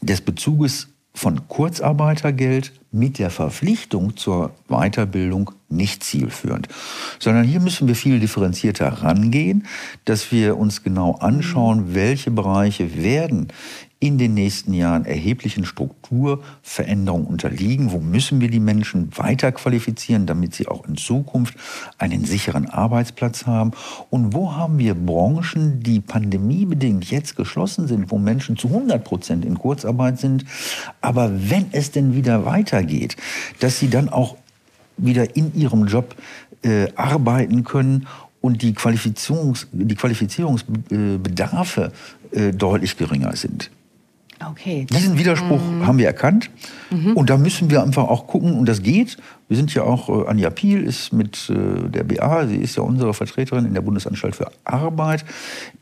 des 0.00 0.20
Bezuges 0.20 0.88
von 1.14 1.46
Kurzarbeitergeld 1.46 2.72
mit 2.90 3.18
der 3.18 3.30
Verpflichtung 3.30 4.16
zur 4.16 4.50
Weiterbildung 4.68 5.52
nicht 5.68 6.02
zielführend, 6.02 6.68
sondern 7.20 7.44
hier 7.44 7.60
müssen 7.60 7.86
wir 7.86 7.94
viel 7.94 8.18
differenzierter 8.18 8.88
rangehen, 8.88 9.66
dass 10.04 10.32
wir 10.32 10.56
uns 10.56 10.82
genau 10.82 11.12
anschauen, 11.16 11.94
welche 11.94 12.32
Bereiche 12.32 12.96
werden 12.96 13.48
in 14.04 14.18
den 14.18 14.34
nächsten 14.34 14.74
Jahren 14.74 15.06
erheblichen 15.06 15.64
Strukturveränderungen 15.64 17.26
unterliegen. 17.26 17.90
Wo 17.90 18.00
müssen 18.00 18.38
wir 18.42 18.50
die 18.50 18.60
Menschen 18.60 19.08
weiter 19.16 19.50
qualifizieren, 19.50 20.26
damit 20.26 20.54
sie 20.54 20.68
auch 20.68 20.86
in 20.86 20.98
Zukunft 20.98 21.54
einen 21.96 22.26
sicheren 22.26 22.68
Arbeitsplatz 22.68 23.46
haben? 23.46 23.70
Und 24.10 24.34
wo 24.34 24.52
haben 24.52 24.76
wir 24.76 24.94
Branchen, 24.94 25.80
die 25.80 26.00
pandemiebedingt 26.00 27.10
jetzt 27.10 27.34
geschlossen 27.34 27.88
sind, 27.88 28.10
wo 28.10 28.18
Menschen 28.18 28.58
zu 28.58 28.68
100 28.68 29.02
Prozent 29.02 29.42
in 29.46 29.56
Kurzarbeit 29.58 30.20
sind? 30.20 30.44
Aber 31.00 31.30
wenn 31.32 31.68
es 31.72 31.90
denn 31.90 32.14
wieder 32.14 32.44
weitergeht, 32.44 33.16
dass 33.60 33.78
sie 33.78 33.88
dann 33.88 34.10
auch 34.10 34.36
wieder 34.98 35.34
in 35.34 35.54
ihrem 35.54 35.86
Job 35.86 36.14
äh, 36.62 36.88
arbeiten 36.94 37.64
können 37.64 38.06
und 38.42 38.60
die, 38.60 38.74
Qualifizierungs, 38.74 39.66
die 39.72 39.94
Qualifizierungsbedarfe 39.94 41.90
äh, 42.32 42.52
deutlich 42.52 42.98
geringer 42.98 43.34
sind. 43.34 43.70
Okay. 44.50 44.86
Diesen 44.90 45.18
Widerspruch 45.18 45.60
mhm. 45.60 45.86
haben 45.86 45.98
wir 45.98 46.06
erkannt. 46.06 46.50
Mhm. 46.90 47.12
Und 47.16 47.30
da 47.30 47.36
müssen 47.36 47.70
wir 47.70 47.82
einfach 47.82 48.04
auch 48.04 48.26
gucken, 48.26 48.54
und 48.54 48.68
das 48.68 48.82
geht. 48.82 49.16
Wir 49.48 49.56
sind 49.56 49.74
ja 49.74 49.82
auch, 49.82 50.08
äh, 50.08 50.28
Anja 50.28 50.50
Piel 50.50 50.82
ist 50.82 51.12
mit 51.12 51.50
äh, 51.50 51.88
der 51.88 52.04
BA, 52.04 52.46
sie 52.46 52.56
ist 52.56 52.76
ja 52.76 52.82
unsere 52.82 53.12
Vertreterin 53.14 53.66
in 53.66 53.74
der 53.74 53.82
Bundesanstalt 53.82 54.36
für 54.36 54.50
Arbeit, 54.64 55.24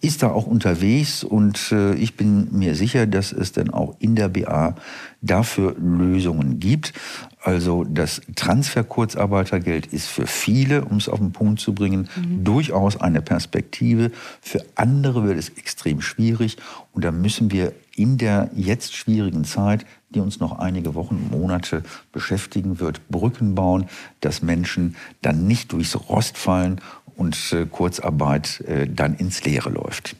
ist 0.00 0.23
da 0.23 0.31
auch 0.31 0.47
unterwegs. 0.47 1.25
Und 1.25 1.73
äh, 1.73 1.95
ich 1.95 2.16
bin 2.16 2.49
mir 2.50 2.75
sicher, 2.75 3.07
dass 3.07 3.33
es 3.33 3.52
dann 3.52 3.71
auch 3.71 3.97
in 3.99 4.16
der 4.16 4.28
BA 4.28 4.75
dafür 5.21 5.76
Lösungen 5.78 6.59
gibt. 6.59 6.92
Also 7.40 7.85
das 7.85 8.21
Transfer-Kurzarbeitergeld 8.37 9.87
ist 9.87 10.07
für 10.07 10.26
viele, 10.26 10.85
um 10.85 10.99
es 10.99 11.09
auf 11.09 11.19
den 11.19 11.33
Punkt 11.33 11.61
zu 11.61 11.75
bringen, 11.75 12.09
mhm. 12.16 12.45
durchaus 12.45 13.00
eine 13.00 13.21
Perspektive. 13.21 14.11
Für 14.40 14.64
andere 14.76 15.25
wird 15.25 15.38
es 15.38 15.50
extrem 15.50 16.00
schwierig 16.00 16.57
und 16.92 17.04
da 17.04 17.11
müssen 17.11 17.50
wir 17.50 17.73
in 17.96 18.18
der 18.18 18.50
jetzt 18.54 18.94
schwierigen 18.94 19.44
Zeit, 19.44 19.87
die 20.11 20.20
uns 20.20 20.40
noch 20.40 20.58
einige 20.58 20.94
Wochen, 20.94 21.28
Monate 21.30 21.82
beschäftigen 22.12 22.80
wird, 22.80 23.08
Brücken 23.08 23.54
bauen, 23.54 23.87
dass 24.20 24.42
Menschen 24.42 24.96
dann 25.20 25.46
nicht 25.46 25.72
durchs 25.72 25.96
Rost 26.08 26.37
fallen 26.38 26.80
und 27.16 27.52
äh, 27.52 27.66
Kurzarbeit 27.66 28.61
äh, 28.62 28.87
dann 28.88 29.14
ins 29.14 29.44
Leere 29.44 29.70
läuft. 29.70 30.16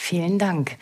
Vielen 0.00 0.38
Dank. 0.38 0.76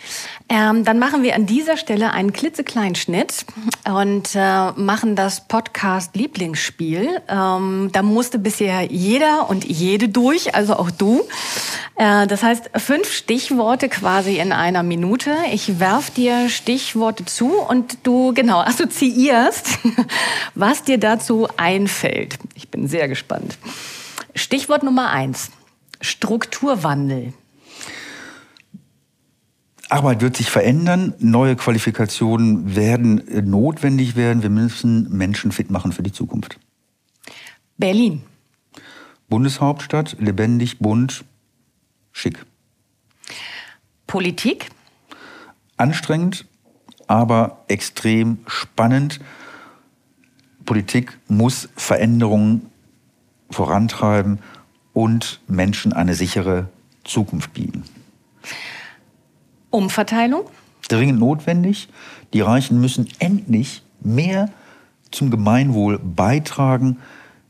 Ähm, 0.50 0.84
dann 0.84 0.98
machen 0.98 1.22
wir 1.22 1.34
an 1.34 1.46
dieser 1.46 1.78
Stelle 1.78 2.12
einen 2.12 2.34
klitzekleinen 2.34 2.94
Schnitt 2.94 3.46
und 3.88 4.34
äh, 4.34 4.72
machen 4.72 5.16
das 5.16 5.48
Podcast 5.48 6.14
Lieblingsspiel. 6.14 7.22
Ähm, 7.26 7.88
da 7.92 8.02
musste 8.02 8.38
bisher 8.38 8.82
jeder 8.82 9.48
und 9.48 9.64
jede 9.64 10.10
durch, 10.10 10.54
also 10.54 10.76
auch 10.76 10.90
du. 10.90 11.22
Äh, 11.96 12.26
das 12.26 12.42
heißt, 12.42 12.70
fünf 12.76 13.10
Stichworte 13.10 13.88
quasi 13.88 14.38
in 14.38 14.52
einer 14.52 14.82
Minute. 14.82 15.34
Ich 15.50 15.80
werf 15.80 16.10
dir 16.10 16.50
Stichworte 16.50 17.24
zu 17.24 17.58
und 17.58 17.96
du 18.02 18.34
genau 18.34 18.60
assoziierst, 18.60 19.78
was 20.54 20.84
dir 20.84 20.98
dazu 20.98 21.48
einfällt. 21.56 22.38
Ich 22.54 22.68
bin 22.68 22.86
sehr 22.86 23.08
gespannt. 23.08 23.56
Stichwort 24.34 24.82
Nummer 24.82 25.10
eins. 25.10 25.50
Strukturwandel. 26.02 27.32
Arbeit 29.88 30.20
wird 30.20 30.36
sich 30.36 30.50
verändern, 30.50 31.14
neue 31.18 31.54
Qualifikationen 31.54 32.74
werden 32.74 33.26
äh, 33.28 33.42
notwendig 33.42 34.16
werden. 34.16 34.42
Wir 34.42 34.50
müssen 34.50 35.08
Menschen 35.16 35.52
fit 35.52 35.70
machen 35.70 35.92
für 35.92 36.02
die 36.02 36.12
Zukunft. 36.12 36.58
Berlin. 37.78 38.22
Bundeshauptstadt, 39.28 40.16
lebendig, 40.18 40.78
bunt, 40.78 41.24
schick. 42.12 42.44
Politik. 44.06 44.70
Anstrengend, 45.76 46.46
aber 47.06 47.64
extrem 47.68 48.38
spannend. 48.46 49.20
Politik 50.64 51.18
muss 51.28 51.68
Veränderungen 51.76 52.70
vorantreiben 53.50 54.40
und 54.92 55.40
Menschen 55.46 55.92
eine 55.92 56.14
sichere 56.14 56.68
Zukunft 57.04 57.52
bieten. 57.52 57.84
Umverteilung? 59.76 60.44
Dringend 60.88 61.18
notwendig. 61.18 61.88
Die 62.32 62.40
Reichen 62.40 62.80
müssen 62.80 63.08
endlich 63.18 63.82
mehr 64.00 64.50
zum 65.10 65.30
Gemeinwohl 65.30 65.98
beitragen. 65.98 66.98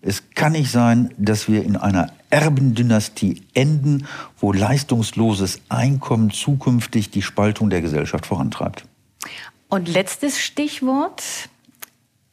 Es 0.03 0.23
kann 0.35 0.53
nicht 0.53 0.71
sein, 0.71 1.13
dass 1.17 1.49
wir 1.49 1.65
in 1.65 1.77
einer 1.77 2.13
Erbendynastie 2.31 3.43
enden, 3.55 4.07
wo 4.39 4.53
leistungsloses 4.53 5.61
Einkommen 5.69 6.31
zukünftig 6.31 7.11
die 7.11 7.23
Spaltung 7.23 7.71
der 7.71 7.83
Gesellschaft 7.83 8.27
vorantreibt. 8.27 8.85
Und 9.69 9.89
letztes 9.89 10.39
Stichwort 10.41 11.23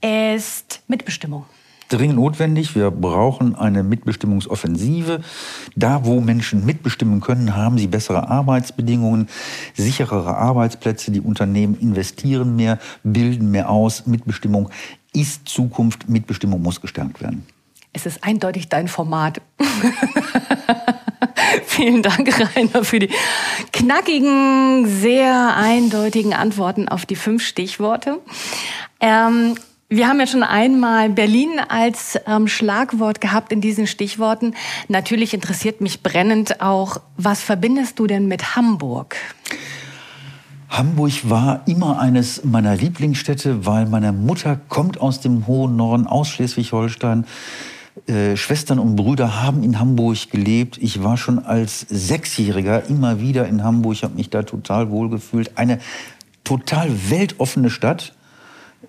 ist 0.01 0.81
Mitbestimmung. 0.88 1.45
Dringend 1.93 2.17
notwendig. 2.17 2.75
Wir 2.75 2.91
brauchen 2.91 3.55
eine 3.55 3.83
Mitbestimmungsoffensive. 3.83 5.21
Da, 5.75 6.05
wo 6.05 6.21
Menschen 6.21 6.65
mitbestimmen 6.65 7.21
können, 7.21 7.55
haben 7.55 7.77
sie 7.77 7.88
bessere 7.88 8.29
Arbeitsbedingungen, 8.29 9.29
sicherere 9.73 10.35
Arbeitsplätze. 10.35 11.12
Die 11.12 11.21
Unternehmen 11.21 11.75
investieren 11.79 12.55
mehr, 12.55 12.79
bilden 13.03 13.51
mehr 13.51 13.69
aus. 13.69 14.07
Mitbestimmung 14.07 14.69
ist 15.13 15.47
Zukunft. 15.47 16.09
Mitbestimmung 16.09 16.62
muss 16.62 16.81
gestärkt 16.81 17.21
werden. 17.21 17.45
Es 17.93 18.05
ist 18.07 18.23
eindeutig 18.23 18.69
dein 18.69 18.88
Format. 18.88 19.41
Vielen 21.65 22.01
Dank, 22.01 22.55
Rainer, 22.55 22.83
für 22.83 23.00
die 23.00 23.09
knackigen, 23.71 24.88
sehr 24.88 25.55
eindeutigen 25.55 26.33
Antworten 26.33 26.88
auf 26.88 27.05
die 27.05 27.15
fünf 27.15 27.45
Stichworte. 27.45 28.19
Ähm, 29.00 29.55
wir 29.95 30.07
haben 30.07 30.19
ja 30.19 30.25
schon 30.25 30.41
einmal 30.41 31.09
Berlin 31.09 31.59
als 31.69 32.19
ähm, 32.25 32.47
Schlagwort 32.47 33.21
gehabt 33.21 33.51
in 33.51 33.62
diesen 33.62 33.85
Stichworten. 33.85 34.55
Natürlich 34.88 35.35
interessiert 35.35 35.81
mich 35.81 36.01
brennend 36.01 36.62
auch, 36.62 36.97
was 37.15 37.41
verbindest 37.41 38.00
du 38.00 38.07
denn 38.07 38.27
mit 38.27 38.55
Hamburg? 38.55 39.15
Hamburg 40.69 41.29
war 41.29 41.62
immer 41.67 42.00
eines 42.00 42.43
meiner 42.43 42.75
Lieblingsstädte, 42.75 43.67
weil 43.67 43.85
meine 43.85 44.12
Mutter 44.12 44.59
kommt 44.67 45.00
aus 45.00 45.21
dem 45.21 45.45
hohen 45.45 45.75
Norden, 45.75 46.07
aus 46.07 46.29
Schleswig-Holstein. 46.29 47.25
Äh, 48.07 48.35
Schwestern 48.35 48.79
und 48.79 48.95
Brüder 48.95 49.43
haben 49.43 49.62
in 49.62 49.79
Hamburg 49.79 50.31
gelebt. 50.31 50.79
Ich 50.81 51.03
war 51.03 51.17
schon 51.17 51.38
als 51.38 51.81
Sechsjähriger 51.81 52.89
immer 52.89 53.21
wieder 53.21 53.47
in 53.47 53.63
Hamburg, 53.63 54.01
habe 54.01 54.15
mich 54.15 54.31
da 54.31 54.41
total 54.41 54.89
wohl 54.89 55.09
gefühlt. 55.09 55.51
Eine 55.55 55.77
total 56.43 56.89
weltoffene 57.12 57.69
Stadt, 57.69 58.15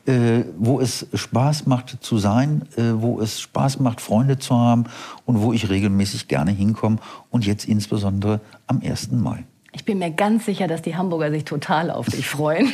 äh, 0.07 0.45
wo 0.59 0.81
es 0.81 1.07
Spaß 1.15 1.67
macht 1.67 1.99
zu 2.01 2.19
sein, 2.19 2.63
äh, 2.77 2.93
wo 2.95 3.21
es 3.21 3.41
Spaß 3.41 3.81
macht, 3.81 4.01
Freunde 4.01 4.39
zu 4.39 4.55
haben 4.55 4.85
und 5.25 5.41
wo 5.41 5.53
ich 5.53 5.71
regelmäßig 5.71 6.29
gerne 6.29 6.51
hinkomme 6.51 6.99
und 7.31 7.47
jetzt 7.47 7.67
insbesondere 7.67 8.41
am 8.67 8.81
1. 8.83 9.13
Mai. 9.13 9.45
Ich 9.77 9.85
bin 9.85 9.99
mir 9.99 10.13
ganz 10.13 10.47
sicher, 10.47 10.69
dass 10.69 10.83
die 10.83 10.97
Hamburger 10.97 11.33
sich 11.33 11.45
total 11.45 11.91
auf 11.91 12.07
dich 12.07 12.29
freuen. 12.29 12.73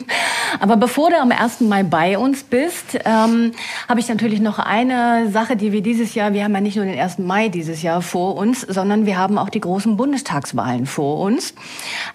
Aber 0.60 0.76
bevor 0.76 1.10
du 1.10 1.16
am 1.16 1.30
1. 1.30 1.60
Mai 1.60 1.84
bei 1.84 2.18
uns 2.18 2.42
bist, 2.42 2.98
ähm, 3.04 3.52
habe 3.88 4.00
ich 4.00 4.08
natürlich 4.08 4.40
noch 4.40 4.58
eine 4.58 5.30
Sache, 5.30 5.54
die 5.54 5.70
wir 5.70 5.82
dieses 5.82 6.14
Jahr, 6.14 6.32
wir 6.32 6.42
haben 6.42 6.52
ja 6.52 6.60
nicht 6.60 6.74
nur 6.74 6.84
den 6.84 6.98
1. 6.98 7.18
Mai 7.18 7.48
dieses 7.48 7.82
Jahr 7.82 8.02
vor 8.02 8.34
uns, 8.34 8.62
sondern 8.62 9.06
wir 9.06 9.18
haben 9.18 9.38
auch 9.38 9.50
die 9.50 9.60
großen 9.60 9.96
Bundestagswahlen 9.96 10.86
vor 10.86 11.20
uns. 11.20 11.54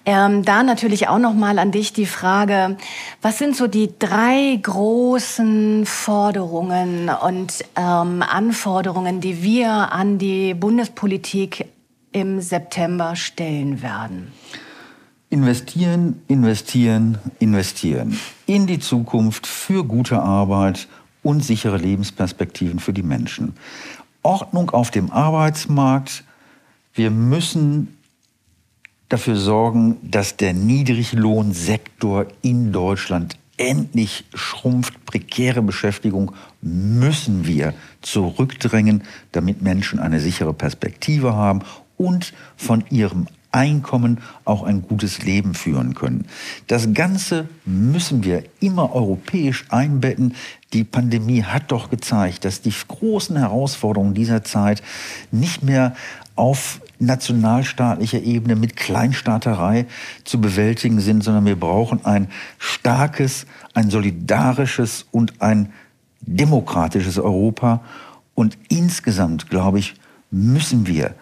Ähm, 0.05 0.43
da 0.43 0.61
natürlich 0.61 1.07
auch 1.07 1.19
noch 1.19 1.33
mal 1.33 1.57
an 1.57 1.71
dich 1.71 1.93
die 1.93 2.05
Frage, 2.05 2.75
was 3.21 3.37
sind 3.37 3.55
so 3.55 3.67
die 3.67 3.97
drei 3.97 4.59
großen 4.61 5.85
Forderungen 5.85 7.09
und 7.09 7.63
ähm, 7.77 8.21
Anforderungen, 8.27 9.21
die 9.21 9.41
wir 9.41 9.93
an 9.93 10.17
die 10.17 10.53
Bundespolitik 10.53 11.65
im 12.17 12.41
September 12.41 13.15
stellen 13.15 13.83
werden? 13.83 14.31
Investieren, 15.29 16.21
investieren, 16.27 17.19
investieren 17.39 18.17
in 18.47 18.65
die 18.65 18.79
Zukunft 18.79 19.45
für 19.45 19.83
gute 19.83 20.19
Arbeit 20.19 20.87
und 21.21 21.43
sichere 21.43 21.77
Lebensperspektiven 21.77 22.79
für 22.79 22.93
die 22.93 23.03
Menschen. 23.03 23.53
Ordnung 24.23 24.71
auf 24.71 24.89
dem 24.89 25.11
Arbeitsmarkt. 25.11 26.23
Wir 26.93 27.11
müssen 27.11 27.97
dafür 29.09 29.35
sorgen, 29.35 29.97
dass 30.01 30.37
der 30.37 30.53
Niedriglohnsektor 30.53 32.25
in 32.41 32.71
Deutschland 32.71 33.37
endlich 33.57 34.25
schrumpft. 34.33 35.05
Prekäre 35.05 35.61
Beschäftigung 35.61 36.31
müssen 36.61 37.45
wir 37.45 37.73
zurückdrängen, 38.01 39.03
damit 39.31 39.61
Menschen 39.61 39.99
eine 39.99 40.19
sichere 40.19 40.53
Perspektive 40.53 41.35
haben 41.35 41.61
und 41.97 42.33
von 42.55 42.83
ihrem 42.89 43.27
Einkommen 43.51 44.19
auch 44.45 44.63
ein 44.63 44.81
gutes 44.81 45.23
Leben 45.23 45.53
führen 45.53 45.95
können. 45.95 46.27
Das 46.67 46.93
Ganze 46.93 47.47
müssen 47.65 48.23
wir 48.23 48.43
immer 48.59 48.93
europäisch 48.93 49.65
einbetten. 49.69 50.35
Die 50.73 50.83
Pandemie 50.83 51.43
hat 51.43 51.71
doch 51.71 51.89
gezeigt, 51.89 52.45
dass 52.45 52.61
die 52.61 52.73
großen 52.87 53.37
Herausforderungen 53.37 54.13
dieser 54.13 54.43
Zeit 54.43 54.83
nicht 55.31 55.63
mehr 55.63 55.95
auf 56.35 56.81
nationalstaatlicher 56.99 58.21
Ebene 58.21 58.55
mit 58.55 58.75
Kleinstaaterei 58.75 59.87
zu 60.23 60.39
bewältigen 60.39 60.99
sind, 60.99 61.23
sondern 61.23 61.45
wir 61.45 61.59
brauchen 61.59 62.05
ein 62.05 62.27
starkes, 62.59 63.47
ein 63.73 63.89
solidarisches 63.89 65.05
und 65.11 65.41
ein 65.41 65.73
demokratisches 66.21 67.17
Europa. 67.17 67.81
Und 68.35 68.57
insgesamt, 68.69 69.49
glaube 69.49 69.79
ich, 69.79 69.95
müssen 70.29 70.85
wir 70.85 71.15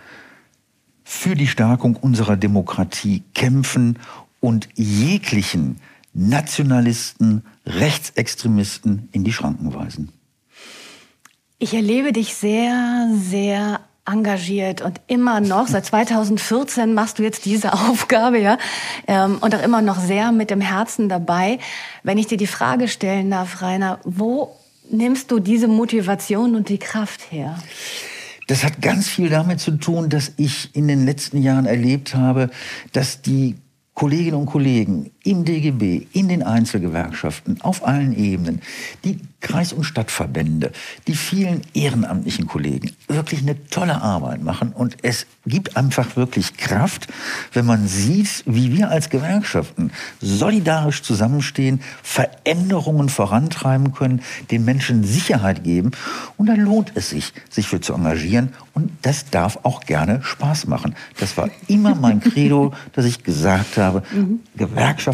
für 1.05 1.35
die 1.35 1.47
Stärkung 1.47 1.95
unserer 1.95 2.35
Demokratie 2.35 3.23
kämpfen 3.33 3.99
und 4.41 4.67
jeglichen 4.73 5.79
Nationalisten, 6.13 7.43
Rechtsextremisten 7.65 9.07
in 9.11 9.23
die 9.23 9.31
Schranken 9.31 9.73
weisen. 9.73 10.09
Ich 11.59 11.73
erlebe 11.73 12.11
dich 12.11 12.35
sehr, 12.35 13.09
sehr 13.13 13.79
engagiert 14.05 14.81
und 14.81 14.99
immer 15.07 15.41
noch, 15.41 15.67
seit 15.67 15.85
2014 15.85 16.93
machst 16.93 17.19
du 17.19 17.23
jetzt 17.23 17.45
diese 17.45 17.73
Aufgabe, 17.89 18.39
ja, 18.39 18.57
ähm, 19.07 19.37
und 19.41 19.53
auch 19.55 19.63
immer 19.63 19.81
noch 19.81 19.99
sehr 19.99 20.31
mit 20.31 20.49
dem 20.49 20.61
Herzen 20.61 21.07
dabei. 21.07 21.59
Wenn 22.03 22.17
ich 22.17 22.27
dir 22.27 22.37
die 22.37 22.47
Frage 22.47 22.87
stellen 22.87 23.29
darf, 23.29 23.61
Rainer, 23.61 23.99
wo 24.03 24.55
nimmst 24.89 25.31
du 25.31 25.39
diese 25.39 25.67
Motivation 25.67 26.55
und 26.55 26.69
die 26.69 26.79
Kraft 26.79 27.31
her? 27.31 27.57
Das 28.47 28.63
hat 28.63 28.81
ganz 28.81 29.07
viel 29.07 29.29
damit 29.29 29.59
zu 29.59 29.71
tun, 29.71 30.09
dass 30.09 30.33
ich 30.37 30.75
in 30.75 30.87
den 30.87 31.05
letzten 31.05 31.41
Jahren 31.41 31.65
erlebt 31.65 32.15
habe, 32.15 32.49
dass 32.91 33.21
die 33.21 33.55
Kolleginnen 33.93 34.37
und 34.37 34.45
Kollegen 34.45 35.11
im 35.25 35.43
DGB, 35.43 36.07
in 36.13 36.29
den 36.29 36.43
Einzelgewerkschaften, 36.43 37.59
auf 37.61 37.85
allen 37.85 38.15
Ebenen, 38.15 38.61
die 39.03 39.19
Kreis- 39.45 39.73
und 39.73 39.83
Stadtverbände, 39.83 40.71
die 41.07 41.13
vielen 41.13 41.61
ehrenamtlichen 41.75 42.47
Kollegen 42.47 42.91
wirklich 43.07 43.41
eine 43.41 43.63
tolle 43.67 44.01
Arbeit 44.01 44.41
machen. 44.41 44.71
Und 44.71 44.97
es 45.03 45.27
gibt 45.45 45.77
einfach 45.77 46.15
wirklich 46.15 46.57
Kraft, 46.57 47.07
wenn 47.53 47.65
man 47.65 47.87
sieht, 47.87 48.43
wie 48.47 48.75
wir 48.75 48.89
als 48.89 49.09
Gewerkschaften 49.11 49.91
solidarisch 50.19 51.03
zusammenstehen, 51.03 51.81
Veränderungen 52.01 53.09
vorantreiben 53.09 53.93
können, 53.93 54.21
den 54.49 54.65
Menschen 54.65 55.03
Sicherheit 55.03 55.63
geben. 55.63 55.91
Und 56.37 56.47
dann 56.47 56.59
lohnt 56.59 56.93
es 56.95 57.11
sich, 57.11 57.31
sich 57.49 57.67
für 57.67 57.81
zu 57.81 57.93
engagieren. 57.93 58.53
Und 58.73 58.91
das 59.03 59.29
darf 59.29 59.59
auch 59.61 59.81
gerne 59.81 60.23
Spaß 60.23 60.65
machen. 60.65 60.95
Das 61.19 61.37
war 61.37 61.49
immer 61.67 61.93
mein 61.93 62.19
Credo, 62.19 62.73
dass 62.93 63.05
ich 63.05 63.23
gesagt 63.23 63.77
habe, 63.77 64.01
mhm. 64.11 64.39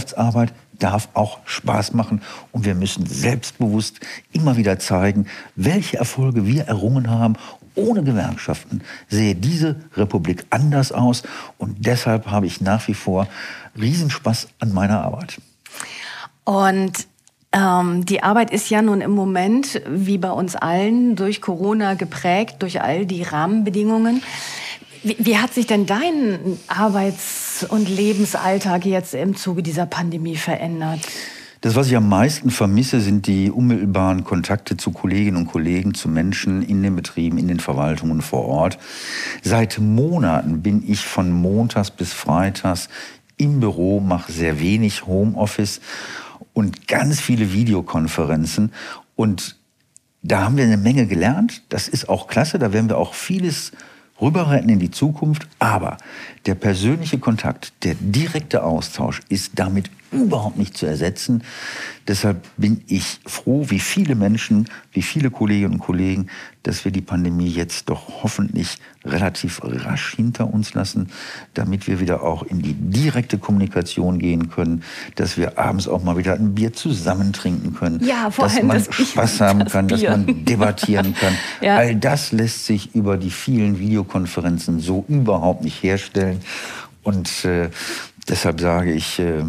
Gewerkschaftsarbeit 0.01 0.53
darf 0.79 1.09
auch 1.13 1.39
Spaß 1.45 1.93
machen 1.93 2.21
und 2.51 2.65
wir 2.65 2.73
müssen 2.73 3.05
selbstbewusst 3.05 3.99
immer 4.31 4.57
wieder 4.57 4.79
zeigen, 4.79 5.27
welche 5.55 5.97
Erfolge 5.97 6.47
wir 6.47 6.63
errungen 6.63 7.09
haben. 7.09 7.35
Ohne 7.75 8.03
Gewerkschaften 8.03 8.81
sehe 9.07 9.35
diese 9.35 9.75
Republik 9.95 10.45
anders 10.49 10.91
aus 10.91 11.23
und 11.57 11.85
deshalb 11.85 12.27
habe 12.27 12.47
ich 12.47 12.61
nach 12.61 12.87
wie 12.87 12.95
vor 12.95 13.27
Riesenspaß 13.79 14.47
an 14.59 14.73
meiner 14.73 15.03
Arbeit. 15.03 15.39
Und 16.43 17.07
ähm, 17.53 18.05
die 18.05 18.23
Arbeit 18.23 18.51
ist 18.51 18.69
ja 18.69 18.81
nun 18.81 19.01
im 19.01 19.11
Moment, 19.11 19.81
wie 19.87 20.17
bei 20.17 20.31
uns 20.31 20.55
allen, 20.55 21.15
durch 21.15 21.41
Corona 21.41 21.93
geprägt, 21.93 22.55
durch 22.59 22.81
all 22.81 23.05
die 23.05 23.23
Rahmenbedingungen. 23.23 24.23
Wie, 25.03 25.15
wie 25.19 25.37
hat 25.37 25.53
sich 25.53 25.65
denn 25.65 25.85
dein 25.87 26.59
Arbeits- 26.67 27.65
und 27.67 27.89
Lebensalltag 27.89 28.85
jetzt 28.85 29.13
im 29.15 29.35
Zuge 29.35 29.63
dieser 29.63 29.87
Pandemie 29.87 30.35
verändert? 30.35 30.99
Das, 31.61 31.75
was 31.75 31.87
ich 31.87 31.95
am 31.95 32.09
meisten 32.09 32.49
vermisse, 32.49 33.01
sind 33.01 33.27
die 33.27 33.51
unmittelbaren 33.51 34.23
Kontakte 34.23 34.77
zu 34.77 34.91
Kolleginnen 34.91 35.37
und 35.37 35.47
Kollegen, 35.47 35.93
zu 35.93 36.09
Menschen 36.09 36.63
in 36.63 36.81
den 36.81 36.95
Betrieben, 36.95 37.37
in 37.37 37.47
den 37.47 37.59
Verwaltungen 37.59 38.21
vor 38.21 38.45
Ort. 38.45 38.79
Seit 39.43 39.79
Monaten 39.79 40.61
bin 40.61 40.83
ich 40.87 41.01
von 41.01 41.31
Montags 41.31 41.91
bis 41.91 42.13
Freitags 42.13 42.89
im 43.37 43.59
Büro, 43.59 43.99
mache 43.99 44.31
sehr 44.31 44.59
wenig 44.59 45.05
Homeoffice 45.05 45.81
und 46.53 46.87
ganz 46.87 47.21
viele 47.21 47.53
Videokonferenzen. 47.53 48.71
Und 49.15 49.55
da 50.23 50.43
haben 50.43 50.57
wir 50.57 50.63
eine 50.63 50.77
Menge 50.77 51.07
gelernt. 51.07 51.63
Das 51.69 51.87
ist 51.87 52.09
auch 52.09 52.27
klasse. 52.27 52.59
Da 52.59 52.73
werden 52.73 52.89
wir 52.89 52.97
auch 52.97 53.13
vieles 53.13 53.71
rüberretten 54.21 54.69
in 54.69 54.79
die 54.79 54.91
Zukunft. 54.91 55.47
Aber 55.60 55.97
der 56.45 56.55
persönliche 56.55 57.19
Kontakt, 57.19 57.73
der 57.84 57.95
direkte 57.99 58.63
Austausch 58.63 59.21
ist 59.29 59.53
damit 59.55 59.89
überhaupt 60.12 60.58
nicht 60.58 60.78
zu 60.78 60.86
ersetzen. 60.86 61.43
Deshalb 62.08 62.45
bin 62.58 62.84
ich 62.88 63.19
froh, 63.26 63.65
wie 63.69 63.80
viele 63.80 64.15
Menschen, 64.15 64.67
wie 64.91 65.02
viele 65.02 65.30
Kolleginnen 65.30 65.76
und 65.76 65.80
Kollegen, 65.80 66.28
dass 66.63 66.84
wir 66.84 66.91
die 66.91 67.02
Pandemie 67.02 67.47
jetzt 67.47 67.89
doch 67.89 68.24
hoffentlich 68.24 68.78
relativ 69.06 69.62
rasch 69.63 70.15
hinter 70.15 70.52
uns 70.52 70.74
lassen, 70.74 71.10
damit 71.54 71.88
wir 71.88 72.00
wieder 72.00 72.24
auch 72.24 72.43
in 72.43 72.62
die 72.62 72.74
direkte 72.74 73.38
Kommunikation 73.38 74.19
gehen 74.19 74.50
können, 74.50 74.84
dass 75.15 75.38
wir 75.38 75.58
abends 75.58 75.88
auch 75.88 76.04
mal 76.04 76.17
wieder 76.17 76.34
ein 76.34 76.56
Bier 76.56 76.74
zusammen 76.74 77.34
trinken 77.34 77.74
können, 77.74 78.04
ja, 78.04 78.30
vor 78.32 78.45
dass 78.45 78.58
allem 78.58 78.67
man 78.67 78.84
das 78.84 78.93
Spaß 78.93 79.38
Bier, 79.38 79.47
haben 79.47 79.65
kann, 79.65 79.88
dass 79.88 80.04
man 80.04 80.43
debattieren 80.45 81.15
kann. 81.19 81.36
Ja. 81.62 81.78
All 81.78 81.95
das 81.95 82.32
lässt 82.32 82.65
sich 82.65 82.93
über 82.95 83.17
die 83.17 83.32
vielen 83.32 83.80
Videokonferenzen 83.80 84.80
so 84.80 85.06
überhaupt 85.08 85.63
nicht 85.63 85.82
herstellen. 85.82 86.41
Und 87.04 87.45
äh, 87.45 87.69
deshalb 88.28 88.60
sage 88.60 88.93
ich, 88.93 89.19
äh, 89.19 89.43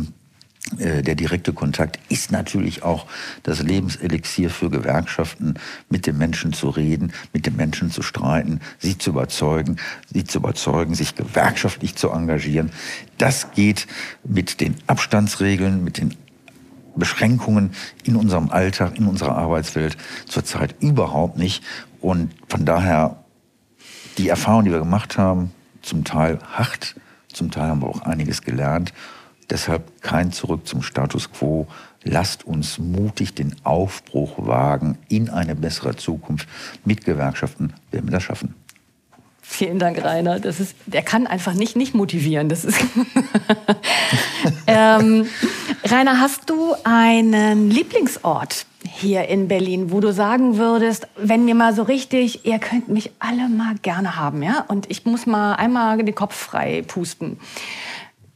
der 0.71 1.15
direkte 1.17 1.53
Kontakt 1.53 1.99
ist 2.09 2.31
natürlich 2.31 2.83
auch 2.83 3.07
das 3.43 3.61
Lebenselixier 3.63 4.49
für 4.49 4.71
Gewerkschaften, 4.71 5.55
mit 5.91 6.07
den 6.07 6.17
Menschen 6.17 6.53
zu 6.53 6.71
reden, 6.71 7.13
mit 7.33 7.47
den 7.47 7.57
Menschen 7.57 7.91
zu 7.91 8.01
streiten, 8.01 8.61
sie 8.79 8.97
zu 8.97 9.11
überzeugen, 9.11 9.77
sie 10.13 10.25
zu 10.25 10.39
überzeugen, 10.39 10.95
sich 10.95 11.15
gewerkschaftlich 11.15 11.97
zu 11.97 12.11
engagieren. 12.11 12.71
Das 13.19 13.51
geht 13.53 13.87
mit 14.25 14.61
den 14.61 14.77
Abstandsregeln, 14.87 15.83
mit 15.83 15.99
den 15.99 16.15
Beschränkungen 16.95 17.73
in 18.05 18.17
unserem 18.17 18.51
Alltag, 18.51 18.97
in 18.97 19.07
unserer 19.07 19.37
Arbeitswelt 19.37 19.97
zurzeit 20.27 20.77
überhaupt 20.81 21.39
nicht. 21.39 21.65
Und 22.01 22.31
von 22.49 22.65
daher 22.65 23.17
die 24.19 24.29
Erfahrung, 24.29 24.65
die 24.65 24.71
wir 24.71 24.79
gemacht 24.79 25.19
haben, 25.19 25.53
zum 25.81 26.05
Teil 26.05 26.39
hart, 26.53 26.95
zum 27.33 27.51
Teil 27.51 27.69
haben 27.69 27.83
wir 27.83 27.89
auch 27.89 28.03
einiges 28.03 28.43
gelernt. 28.43 28.93
Deshalb 29.53 30.01
kein 30.01 30.33
Zurück 30.33 30.67
zum 30.67 30.81
Status 30.81 31.31
quo. 31.31 31.67
Lasst 32.05 32.47
uns 32.47 32.79
mutig 32.79 33.35
den 33.35 33.55
Aufbruch 33.65 34.47
wagen 34.47 34.97
in 35.11 35.29
eine 35.29 35.55
bessere 35.55 35.95
Zukunft. 35.95 36.49
Mit 36.87 37.05
Gewerkschaften 37.05 37.75
werden 37.91 38.07
wir 38.07 38.13
das 38.13 38.23
schaffen. 38.23 38.55
Vielen 39.43 39.79
Dank, 39.79 40.03
Rainer. 40.03 40.41
Das 40.41 40.59
ist, 40.59 40.75
der 40.87 41.03
kann 41.03 41.27
einfach 41.27 41.53
nicht 41.53 41.77
nicht 41.77 41.95
motivieren. 41.95 42.49
Das 42.49 42.65
ist 42.65 42.81
ähm, 44.67 45.27
Rainer, 45.85 46.19
hast 46.19 46.49
du 46.49 46.75
einen 46.85 47.71
Lieblingsort 47.71 48.65
hier 48.83 49.29
in 49.29 49.49
Berlin, 49.49 49.93
wo 49.93 50.01
du 50.01 50.15
sagen 50.15 50.57
würdest, 50.57 51.09
wenn 51.17 51.45
mir 51.45 51.55
mal 51.55 51.75
so 51.75 51.83
richtig, 51.83 52.47
ihr 52.47 52.59
könnt 52.59 52.89
mich 52.89 53.11
alle 53.19 53.51
mal 53.51 53.75
gerne 53.83 54.17
haben, 54.17 54.43
ja? 54.43 54.65
Und 54.69 54.91
ich 54.91 55.05
muss 55.05 55.27
mal 55.27 55.57
einmal 55.57 55.99
den 55.99 56.15
Kopf 56.15 56.35
frei 56.35 56.83
pusten. 56.87 57.39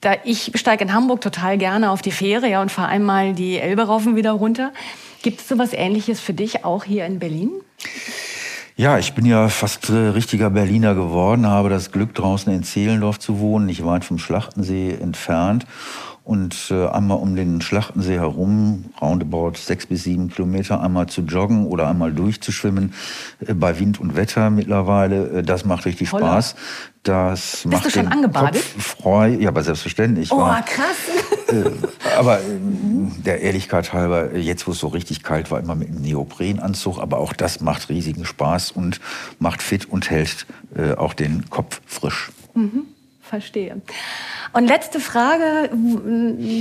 Da 0.07 0.14
ich 0.23 0.53
steige 0.55 0.85
in 0.85 0.92
Hamburg 0.92 1.21
total 1.21 1.59
gerne 1.59 1.90
auf 1.90 2.01
die 2.01 2.12
Fähre, 2.12 2.49
ja, 2.49 2.62
und 2.62 2.71
fahre 2.71 2.87
einmal 2.87 3.33
die 3.33 3.59
Elbe 3.59 3.83
rauf 3.83 4.07
und 4.07 4.14
wieder 4.14 4.31
runter. 4.31 4.73
Gibt 5.23 5.40
es 5.40 5.49
sowas 5.49 5.73
Ähnliches 5.73 6.21
für 6.21 6.33
dich 6.33 6.64
auch 6.64 6.85
hier 6.85 7.07
in 7.07 7.19
Berlin? 7.19 7.51
Ja, 8.77 8.99
ich 8.99 9.14
bin 9.14 9.27
ja 9.27 9.49
fast 9.49 9.90
äh, 9.90 9.95
richtiger 9.95 10.49
Berliner 10.51 10.95
geworden, 10.95 11.49
habe 11.49 11.71
das 11.71 11.90
Glück, 11.90 12.14
draußen 12.14 12.53
in 12.53 12.62
Zehlendorf 12.62 13.19
zu 13.19 13.40
wohnen, 13.40 13.66
nicht 13.66 13.85
weit 13.85 14.05
vom 14.05 14.21
Schlachtensee 14.21 14.92
entfernt. 14.92 15.66
Und 16.27 16.73
äh, 16.73 16.89
einmal 16.89 17.19
um 17.19 17.37
den 17.37 17.61
Schlachtensee 17.61 18.19
herum, 18.19 18.87
roundabout 19.01 19.53
sechs 19.55 19.87
bis 19.87 20.03
sieben 20.03 20.29
Kilometer, 20.29 20.81
einmal 20.81 21.07
zu 21.07 21.21
joggen 21.21 21.67
oder 21.67 21.89
einmal 21.89 22.12
durchzuschwimmen, 22.12 22.95
äh, 23.47 23.55
bei 23.55 23.79
Wind 23.79 24.01
und 24.01 24.17
Wetter 24.17 24.51
mittlerweile, 24.51 25.29
äh, 25.29 25.43
das 25.45 25.65
macht 25.65 25.85
richtig 25.85 26.11
Holla. 26.11 26.27
Spaß. 26.27 26.57
Das 27.05 27.41
Bist 27.41 27.67
macht 27.67 27.85
du 27.85 27.91
schon 27.91 28.09
angebadet? 28.09 28.55
Kopf 28.55 28.97
frei. 29.03 29.37
Ja, 29.39 29.51
aber 29.51 29.62
selbstverständlich. 29.62 30.33
Oh, 30.33 30.39
war, 30.39 30.62
krass. 30.62 30.97
aber 32.19 32.41
der 33.25 33.43
Ehrlichkeit 33.43 33.93
halber, 33.93 34.35
jetzt 34.35 34.67
wo 34.67 34.73
es 34.73 34.81
so 34.81 34.89
richtig 34.89 35.23
kalt 35.23 35.53
war, 35.53 35.61
immer 35.61 35.77
mit 35.77 35.91
einem 35.91 36.03
Neoprenanzug. 36.03 36.99
Aber 36.99 37.19
auch 37.19 37.35
das 37.35 37.61
macht 37.61 37.89
riesigen 37.89 38.25
Spaß 38.25 38.73
und 38.73 39.01
macht 39.39 39.62
fit 39.62 39.85
und 39.89 40.11
hält 40.11 40.45
auch 40.97 41.15
den 41.15 41.49
Kopf 41.51 41.81
frisch. 41.87 42.33
Verstehe. 43.29 43.81
Und 44.53 44.67
letzte 44.67 45.01
Frage, 45.01 45.71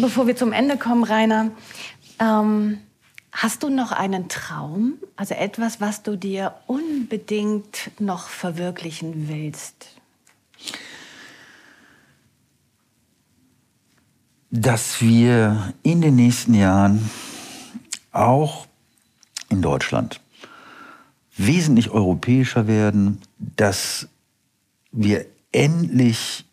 bevor 0.01 0.28
wir 0.28 0.36
zum 0.36 0.51
Ende 0.51 0.78
kommen, 0.78 1.04
Rainer. 1.04 1.51
Ähm, 2.19 2.80
hast 3.32 3.63
du 3.63 3.69
noch 3.69 3.91
einen 3.91 4.30
Traum? 4.30 4.95
Also 5.15 5.36
etwas, 5.36 5.82
was 5.82 6.04
du 6.04 6.15
dir 6.17 6.56
unbedingt 6.67 7.91
noch 7.99 8.30
verwirklichen 8.30 9.28
willst? 9.30 9.95
dass 14.56 15.01
wir 15.01 15.73
in 15.84 16.01
den 16.01 16.15
nächsten 16.15 16.54
Jahren 16.54 17.10
auch 18.13 18.67
in 19.49 19.62
Deutschland 19.62 20.21
wesentlich 21.36 21.89
europäischer 21.89 22.65
werden, 22.65 23.21
dass 23.38 24.08
wir 24.93 25.25
endlich 25.51 26.44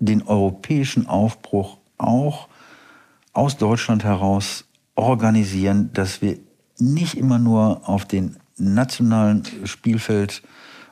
den 0.00 0.22
europäischen 0.22 1.06
Aufbruch 1.06 1.78
auch 1.98 2.48
aus 3.32 3.56
Deutschland 3.56 4.02
heraus 4.02 4.64
organisieren, 4.96 5.90
dass 5.92 6.20
wir 6.20 6.38
nicht 6.78 7.16
immer 7.16 7.38
nur 7.38 7.88
auf 7.88 8.04
den 8.04 8.36
nationalen 8.56 9.42
Spielfeld, 9.64 10.42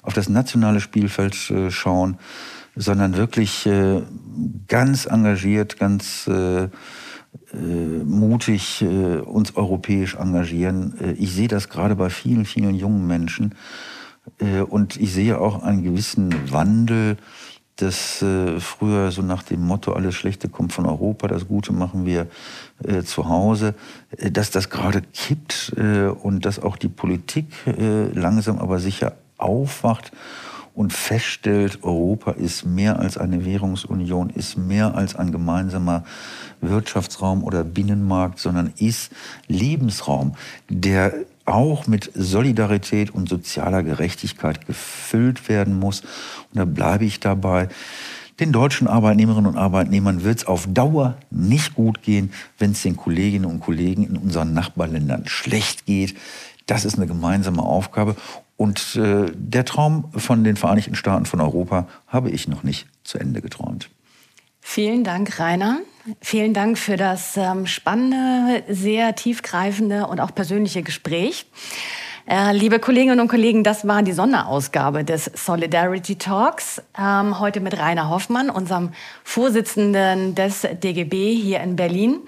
auf 0.02 0.14
das 0.14 0.28
nationale 0.28 0.80
Spielfeld 0.80 1.50
äh, 1.50 1.70
schauen, 1.70 2.18
sondern 2.76 3.16
wirklich 3.16 3.66
äh, 3.66 4.02
ganz 4.68 5.06
engagiert, 5.06 5.78
ganz 5.78 6.26
äh, 6.26 6.68
mutig 8.04 8.82
uns 8.82 9.54
europäisch 9.56 10.14
engagieren. 10.14 10.94
Ich 11.18 11.32
sehe 11.32 11.48
das 11.48 11.68
gerade 11.68 11.94
bei 11.94 12.10
vielen, 12.10 12.44
vielen 12.44 12.74
jungen 12.74 13.06
Menschen 13.06 13.54
und 14.68 14.96
ich 14.96 15.12
sehe 15.12 15.38
auch 15.38 15.62
einen 15.62 15.82
gewissen 15.82 16.34
Wandel, 16.50 17.16
dass 17.78 18.22
äh, 18.22 18.58
früher 18.58 19.10
so 19.10 19.22
nach 19.22 19.42
dem 19.44 19.64
Motto, 19.64 19.92
alles 19.92 20.14
Schlechte 20.14 20.48
kommt 20.48 20.72
von 20.72 20.84
Europa, 20.84 21.28
das 21.28 21.46
Gute 21.46 21.72
machen 21.72 22.04
wir 22.04 22.26
äh, 22.84 23.02
zu 23.02 23.28
Hause, 23.28 23.74
äh, 24.16 24.30
dass 24.30 24.50
das 24.50 24.68
gerade 24.68 25.00
kippt 25.00 25.74
äh, 25.76 26.06
und 26.06 26.44
dass 26.44 26.60
auch 26.60 26.76
die 26.76 26.88
Politik 26.88 27.46
äh, 27.66 28.06
langsam 28.12 28.58
aber 28.58 28.80
sicher 28.80 29.14
aufwacht 29.36 30.12
und 30.74 30.92
feststellt, 30.92 31.80
Europa 31.82 32.32
ist 32.32 32.64
mehr 32.64 32.98
als 32.98 33.16
eine 33.18 33.44
Währungsunion, 33.44 34.30
ist 34.30 34.56
mehr 34.56 34.94
als 34.94 35.16
ein 35.16 35.32
gemeinsamer 35.32 36.04
Wirtschaftsraum 36.60 37.42
oder 37.42 37.64
Binnenmarkt, 37.64 38.38
sondern 38.38 38.72
ist 38.76 39.10
Lebensraum, 39.48 40.34
der 40.68 41.14
auch 41.48 41.86
mit 41.86 42.10
Solidarität 42.14 43.10
und 43.10 43.28
sozialer 43.28 43.82
Gerechtigkeit 43.82 44.66
gefüllt 44.66 45.48
werden 45.48 45.78
muss. 45.78 46.00
Und 46.00 46.54
da 46.54 46.64
bleibe 46.64 47.04
ich 47.04 47.20
dabei. 47.20 47.68
Den 48.40 48.52
deutschen 48.52 48.86
Arbeitnehmerinnen 48.86 49.50
und 49.50 49.58
Arbeitnehmern 49.58 50.22
wird 50.22 50.38
es 50.38 50.46
auf 50.46 50.68
Dauer 50.68 51.16
nicht 51.30 51.74
gut 51.74 52.02
gehen, 52.02 52.32
wenn 52.58 52.70
es 52.70 52.82
den 52.82 52.96
Kolleginnen 52.96 53.46
und 53.46 53.60
Kollegen 53.60 54.04
in 54.04 54.16
unseren 54.16 54.54
Nachbarländern 54.54 55.26
schlecht 55.26 55.86
geht. 55.86 56.16
Das 56.66 56.84
ist 56.84 56.96
eine 56.96 57.08
gemeinsame 57.08 57.62
Aufgabe. 57.62 58.14
Und 58.56 58.96
äh, 58.96 59.26
der 59.34 59.64
Traum 59.64 60.10
von 60.14 60.44
den 60.44 60.56
Vereinigten 60.56 60.94
Staaten 60.94 61.26
von 61.26 61.40
Europa 61.40 61.88
habe 62.06 62.30
ich 62.30 62.46
noch 62.46 62.62
nicht 62.62 62.86
zu 63.02 63.18
Ende 63.18 63.40
geträumt. 63.40 63.90
Vielen 64.70 65.02
Dank, 65.02 65.40
Rainer. 65.40 65.78
Vielen 66.20 66.52
Dank 66.52 66.76
für 66.76 66.98
das 66.98 67.38
ähm, 67.38 67.66
spannende, 67.66 68.62
sehr 68.68 69.14
tiefgreifende 69.14 70.06
und 70.06 70.20
auch 70.20 70.34
persönliche 70.34 70.82
Gespräch. 70.82 71.46
Äh, 72.28 72.52
liebe 72.52 72.78
Kolleginnen 72.78 73.18
und 73.18 73.28
Kollegen, 73.28 73.64
das 73.64 73.88
war 73.88 74.02
die 74.02 74.12
Sonderausgabe 74.12 75.04
des 75.04 75.30
Solidarity 75.34 76.16
Talks. 76.16 76.82
Ähm, 76.98 77.40
heute 77.40 77.60
mit 77.60 77.78
Rainer 77.78 78.10
Hoffmann, 78.10 78.50
unserem 78.50 78.90
Vorsitzenden 79.24 80.34
des 80.34 80.60
DGB 80.60 81.34
hier 81.34 81.60
in 81.60 81.74
Berlin. 81.74 82.18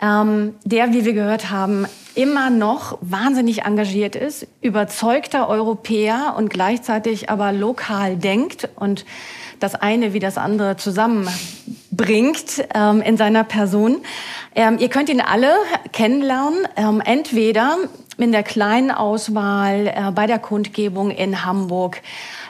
Ähm, 0.00 0.54
der, 0.64 0.92
wie 0.92 1.04
wir 1.04 1.12
gehört 1.12 1.50
haben, 1.50 1.86
immer 2.14 2.50
noch 2.50 2.98
wahnsinnig 3.00 3.62
engagiert 3.62 4.16
ist, 4.16 4.46
überzeugter 4.60 5.48
Europäer 5.48 6.34
und 6.36 6.50
gleichzeitig 6.50 7.30
aber 7.30 7.52
lokal 7.52 8.16
denkt 8.16 8.68
und 8.76 9.04
das 9.60 9.74
eine 9.74 10.12
wie 10.12 10.20
das 10.20 10.38
andere 10.38 10.76
zusammenbringt 10.76 12.64
ähm, 12.74 13.02
in 13.02 13.16
seiner 13.16 13.44
Person. 13.44 13.98
Ähm, 14.54 14.78
ihr 14.78 14.88
könnt 14.88 15.08
ihn 15.08 15.20
alle 15.20 15.50
kennenlernen, 15.92 16.66
ähm, 16.76 17.00
entweder 17.04 17.76
in 18.18 18.32
der 18.32 18.42
kleinen 18.42 18.90
Auswahl 18.90 19.86
äh, 19.86 20.10
bei 20.12 20.26
der 20.26 20.38
Kundgebung 20.38 21.10
in 21.10 21.44
Hamburg 21.44 22.02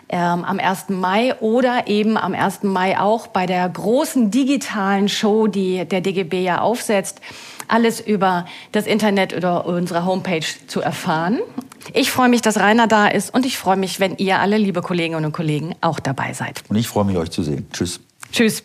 ähm, 0.09 0.44
am 0.44 0.59
1. 0.59 0.88
Mai 0.88 1.35
oder 1.40 1.87
eben 1.87 2.16
am 2.16 2.35
1. 2.35 2.62
Mai 2.62 2.99
auch 2.99 3.27
bei 3.27 3.47
der 3.47 3.68
großen 3.68 4.31
digitalen 4.31 5.09
Show, 5.09 5.47
die 5.47 5.85
der 5.85 6.01
DGB 6.01 6.42
ja 6.42 6.61
aufsetzt. 6.61 7.21
Alles 7.68 8.01
über 8.01 8.47
das 8.73 8.87
Internet 8.87 9.35
oder 9.35 9.66
unsere 9.66 10.07
Homepage 10.07 10.47
zu 10.66 10.81
erfahren. 10.81 11.40
Ich 11.92 12.11
freue 12.11 12.29
mich, 12.29 12.42
dass 12.42 12.59
Rainer 12.59 12.87
da 12.87 13.09
ist 13.09 13.35
und 13.35 13.44
ich 13.47 13.59
freue 13.59 13.77
mich, 13.77 14.01
wenn 14.01 14.16
ihr 14.16 14.38
alle, 14.40 14.57
liebe 14.57 14.81
Kolleginnen 14.83 15.25
und 15.25 15.33
Kollegen, 15.33 15.75
auch 15.81 16.01
dabei 16.01 16.33
seid. 16.33 16.62
Und 16.68 16.77
ich 16.77 16.88
freue 16.88 17.05
mich, 17.05 17.16
euch 17.16 17.31
zu 17.31 17.42
sehen. 17.42 17.66
Tschüss. 17.73 18.01
Tschüss. 18.33 18.62